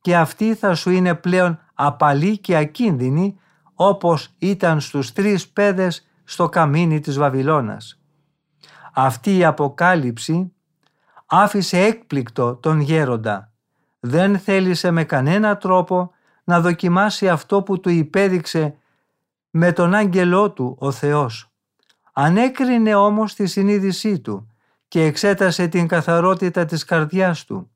και 0.01 0.17
αυτή 0.17 0.55
θα 0.55 0.75
σου 0.75 0.89
είναι 0.89 1.15
πλέον 1.15 1.59
απαλή 1.81 2.37
και 2.37 2.55
ακίνδυνη 2.55 3.39
όπως 3.73 4.33
ήταν 4.37 4.79
στους 4.79 5.13
τρεις 5.13 5.49
πέδες 5.49 6.07
στο 6.23 6.49
καμίνι 6.49 6.99
της 6.99 7.17
Βαβυλώνας. 7.17 8.01
Αυτή 8.93 9.37
η 9.37 9.45
αποκάλυψη 9.45 10.53
άφησε 11.25 11.79
έκπληκτο 11.79 12.55
τον 12.55 12.79
γέροντα. 12.79 13.51
Δεν 13.99 14.39
θέλησε 14.39 14.91
με 14.91 15.03
κανένα 15.03 15.57
τρόπο 15.57 16.11
να 16.43 16.61
δοκιμάσει 16.61 17.29
αυτό 17.29 17.63
που 17.63 17.79
του 17.79 17.89
υπέδειξε 17.89 18.75
με 19.49 19.71
τον 19.71 19.93
άγγελό 19.93 20.51
του 20.51 20.75
ο 20.79 20.91
Θεός. 20.91 21.51
Ανέκρινε 22.13 22.95
όμως 22.95 23.33
τη 23.33 23.45
συνείδησή 23.45 24.19
του 24.19 24.51
και 24.87 25.03
εξέτασε 25.03 25.67
την 25.67 25.87
καθαρότητα 25.87 26.65
της 26.65 26.83
καρδιάς 26.83 27.45
του. 27.45 27.71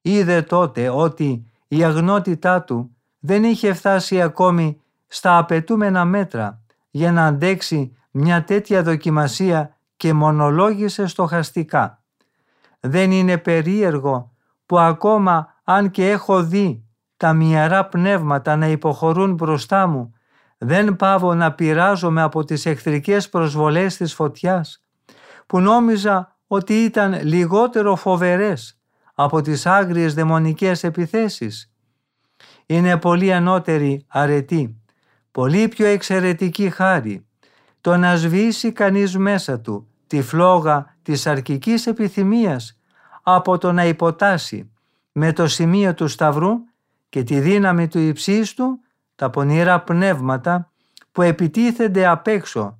Είδε 0.00 0.42
τότε 0.42 0.88
ότι 0.88 1.46
η 1.68 1.84
αγνότητά 1.84 2.62
του 2.62 2.96
δεν 3.24 3.44
είχε 3.44 3.72
φτάσει 3.72 4.22
ακόμη 4.22 4.80
στα 5.06 5.38
απαιτούμενα 5.38 6.04
μέτρα 6.04 6.60
για 6.90 7.12
να 7.12 7.26
αντέξει 7.26 7.96
μια 8.10 8.44
τέτοια 8.44 8.82
δοκιμασία 8.82 9.76
και 9.96 10.12
μονολόγησε 10.12 11.06
στοχαστικά. 11.06 12.02
Δεν 12.80 13.10
είναι 13.10 13.38
περίεργο 13.38 14.32
που 14.66 14.78
ακόμα 14.78 15.54
αν 15.64 15.90
και 15.90 16.10
έχω 16.10 16.42
δει 16.42 16.84
τα 17.16 17.32
μυαρά 17.32 17.86
πνεύματα 17.88 18.56
να 18.56 18.66
υποχωρούν 18.66 19.34
μπροστά 19.34 19.86
μου, 19.86 20.14
δεν 20.58 20.96
πάβω 20.96 21.34
να 21.34 21.52
πειράζομαι 21.52 22.22
από 22.22 22.44
τις 22.44 22.66
εχθρικές 22.66 23.28
προσβολές 23.28 23.96
της 23.96 24.14
φωτιάς, 24.14 24.84
που 25.46 25.60
νόμιζα 25.60 26.36
ότι 26.46 26.74
ήταν 26.74 27.20
λιγότερο 27.22 27.96
φοβερές 27.96 28.80
από 29.14 29.40
τις 29.40 29.66
άγριες 29.66 30.14
δαιμονικές 30.14 30.84
επιθέσεις. 30.84 31.71
Είναι 32.66 32.96
πολύ 32.96 33.32
ανώτερη 33.32 34.04
αρετή, 34.08 34.80
πολύ 35.30 35.68
πιο 35.68 35.86
εξαιρετική 35.86 36.70
χάρη, 36.70 37.26
το 37.80 37.96
να 37.96 38.16
σβήσει 38.16 38.72
κανείς 38.72 39.16
μέσα 39.16 39.60
του 39.60 39.86
τη 40.06 40.22
φλόγα 40.22 40.96
της 41.02 41.26
αρκικής 41.26 41.86
επιθυμίας 41.86 42.78
από 43.22 43.58
το 43.58 43.72
να 43.72 43.84
υποτάσει 43.84 44.70
με 45.12 45.32
το 45.32 45.48
σημείο 45.48 45.94
του 45.94 46.08
σταυρού 46.08 46.50
και 47.08 47.22
τη 47.22 47.40
δύναμη 47.40 47.88
του 47.88 47.98
υψίστου 47.98 48.80
τα 49.14 49.30
πονηρά 49.30 49.80
πνεύματα 49.80 50.72
που 51.12 51.22
επιτίθενται 51.22 52.06
απ' 52.06 52.26
έξω 52.26 52.78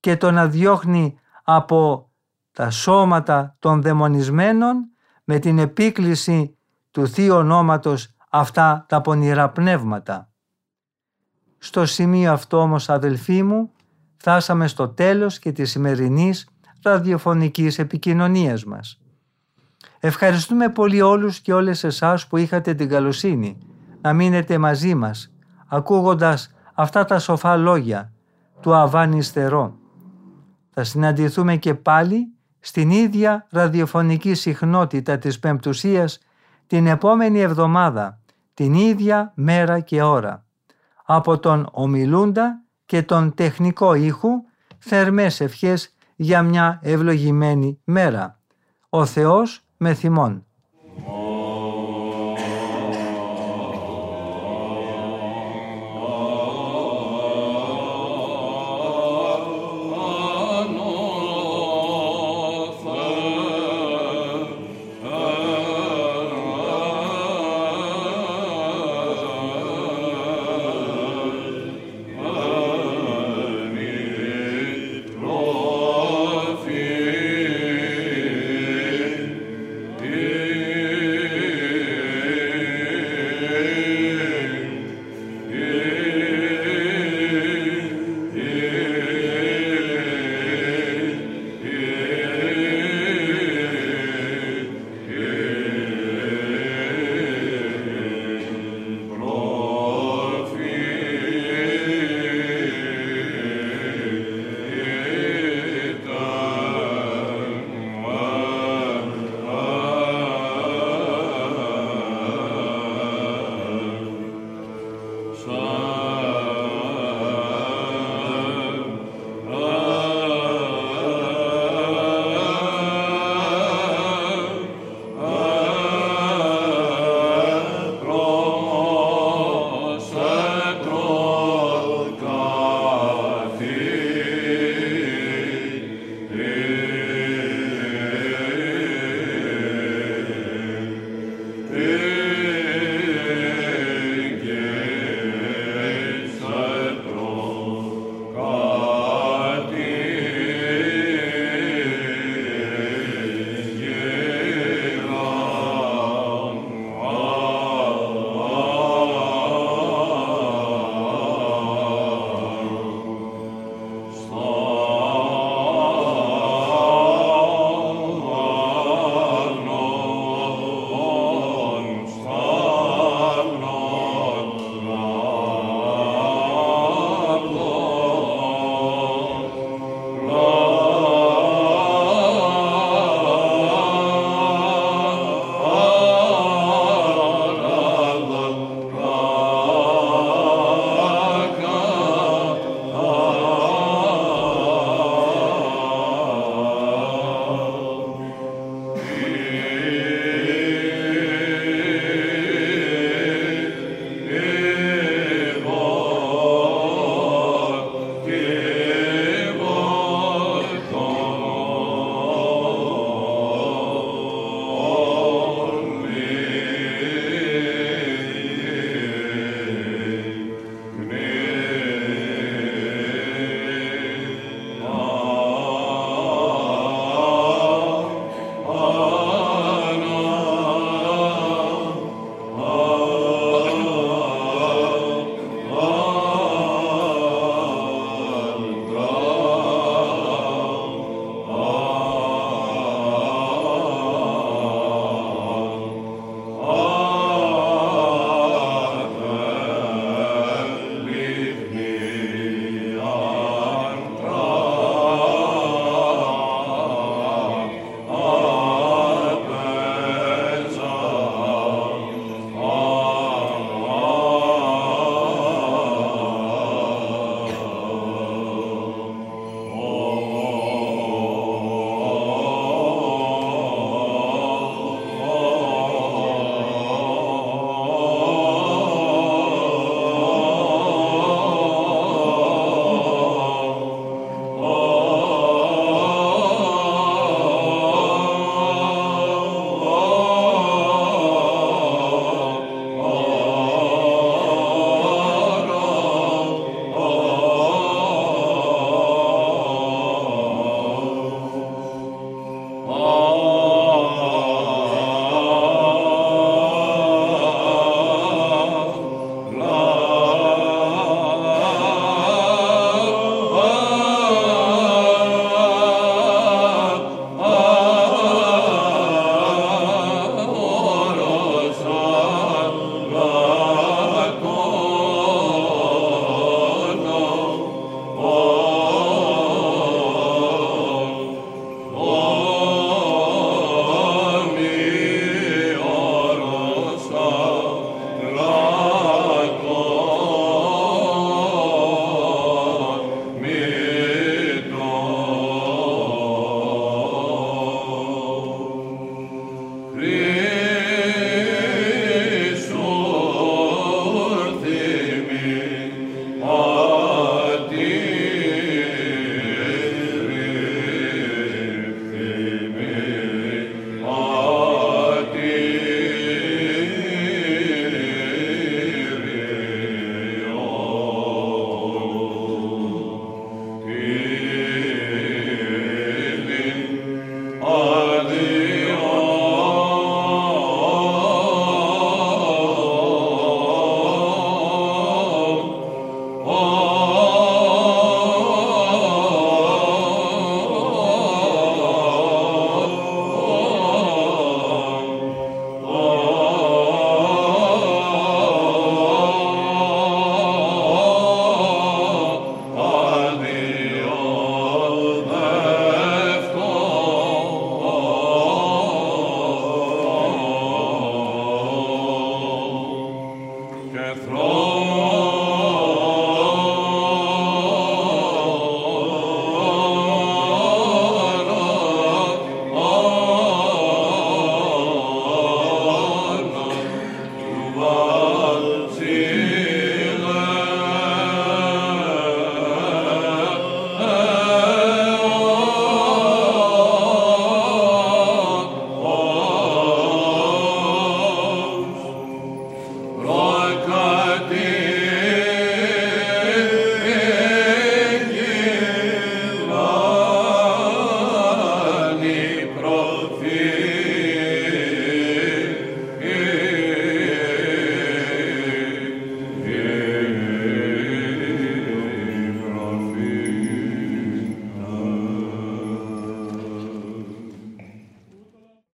και 0.00 0.16
το 0.16 0.30
να 0.30 0.46
διώχνει 0.46 1.18
από 1.42 2.10
τα 2.52 2.70
σώματα 2.70 3.56
των 3.58 3.82
δαιμονισμένων 3.82 4.90
με 5.24 5.38
την 5.38 5.58
επίκληση 5.58 6.56
του 6.90 7.08
Θείου 7.08 7.34
Ονόματος 7.34 8.11
αυτά 8.34 8.84
τα 8.88 9.00
πονηρά 9.00 9.48
πνεύματα. 9.48 10.30
Στο 11.58 11.86
σημείο 11.86 12.32
αυτό 12.32 12.60
όμως 12.60 12.88
αδελφοί 12.88 13.42
μου 13.42 13.70
φτάσαμε 14.16 14.66
στο 14.66 14.88
τέλος 14.88 15.38
και 15.38 15.52
της 15.52 15.70
σημερινής 15.70 16.48
ραδιοφωνικής 16.82 17.78
επικοινωνίας 17.78 18.64
μας. 18.64 19.00
Ευχαριστούμε 20.00 20.68
πολύ 20.68 21.00
όλους 21.00 21.40
και 21.40 21.52
όλες 21.52 21.84
εσάς 21.84 22.26
που 22.26 22.36
είχατε 22.36 22.74
την 22.74 22.88
καλοσύνη 22.88 23.58
να 24.00 24.12
μείνετε 24.12 24.58
μαζί 24.58 24.94
μας 24.94 25.32
ακούγοντας 25.66 26.54
αυτά 26.74 27.04
τα 27.04 27.18
σοφά 27.18 27.56
λόγια 27.56 28.12
του 28.60 28.74
Αβάνι 28.74 29.22
Στερό. 29.22 29.76
Θα 30.70 30.84
συναντηθούμε 30.84 31.56
και 31.56 31.74
πάλι 31.74 32.32
στην 32.60 32.90
ίδια 32.90 33.46
ραδιοφωνική 33.50 34.34
συχνότητα 34.34 35.18
της 35.18 35.38
Πεμπτουσίας 35.38 36.18
την 36.66 36.86
επόμενη 36.86 37.40
εβδομάδα, 37.40 38.20
την 38.54 38.74
ίδια 38.74 39.32
μέρα 39.34 39.80
και 39.80 40.02
ώρα. 40.02 40.46
Από 41.04 41.38
τον 41.38 41.68
ομιλούντα 41.72 42.62
και 42.86 43.02
τον 43.02 43.34
τεχνικό 43.34 43.94
ήχου 43.94 44.30
θερμές 44.78 45.40
ευχές 45.40 45.94
για 46.16 46.42
μια 46.42 46.80
ευλογημένη 46.82 47.80
μέρα. 47.84 48.40
Ο 48.88 49.06
Θεός 49.06 49.64
με 49.76 49.94
θυμών. 49.94 50.46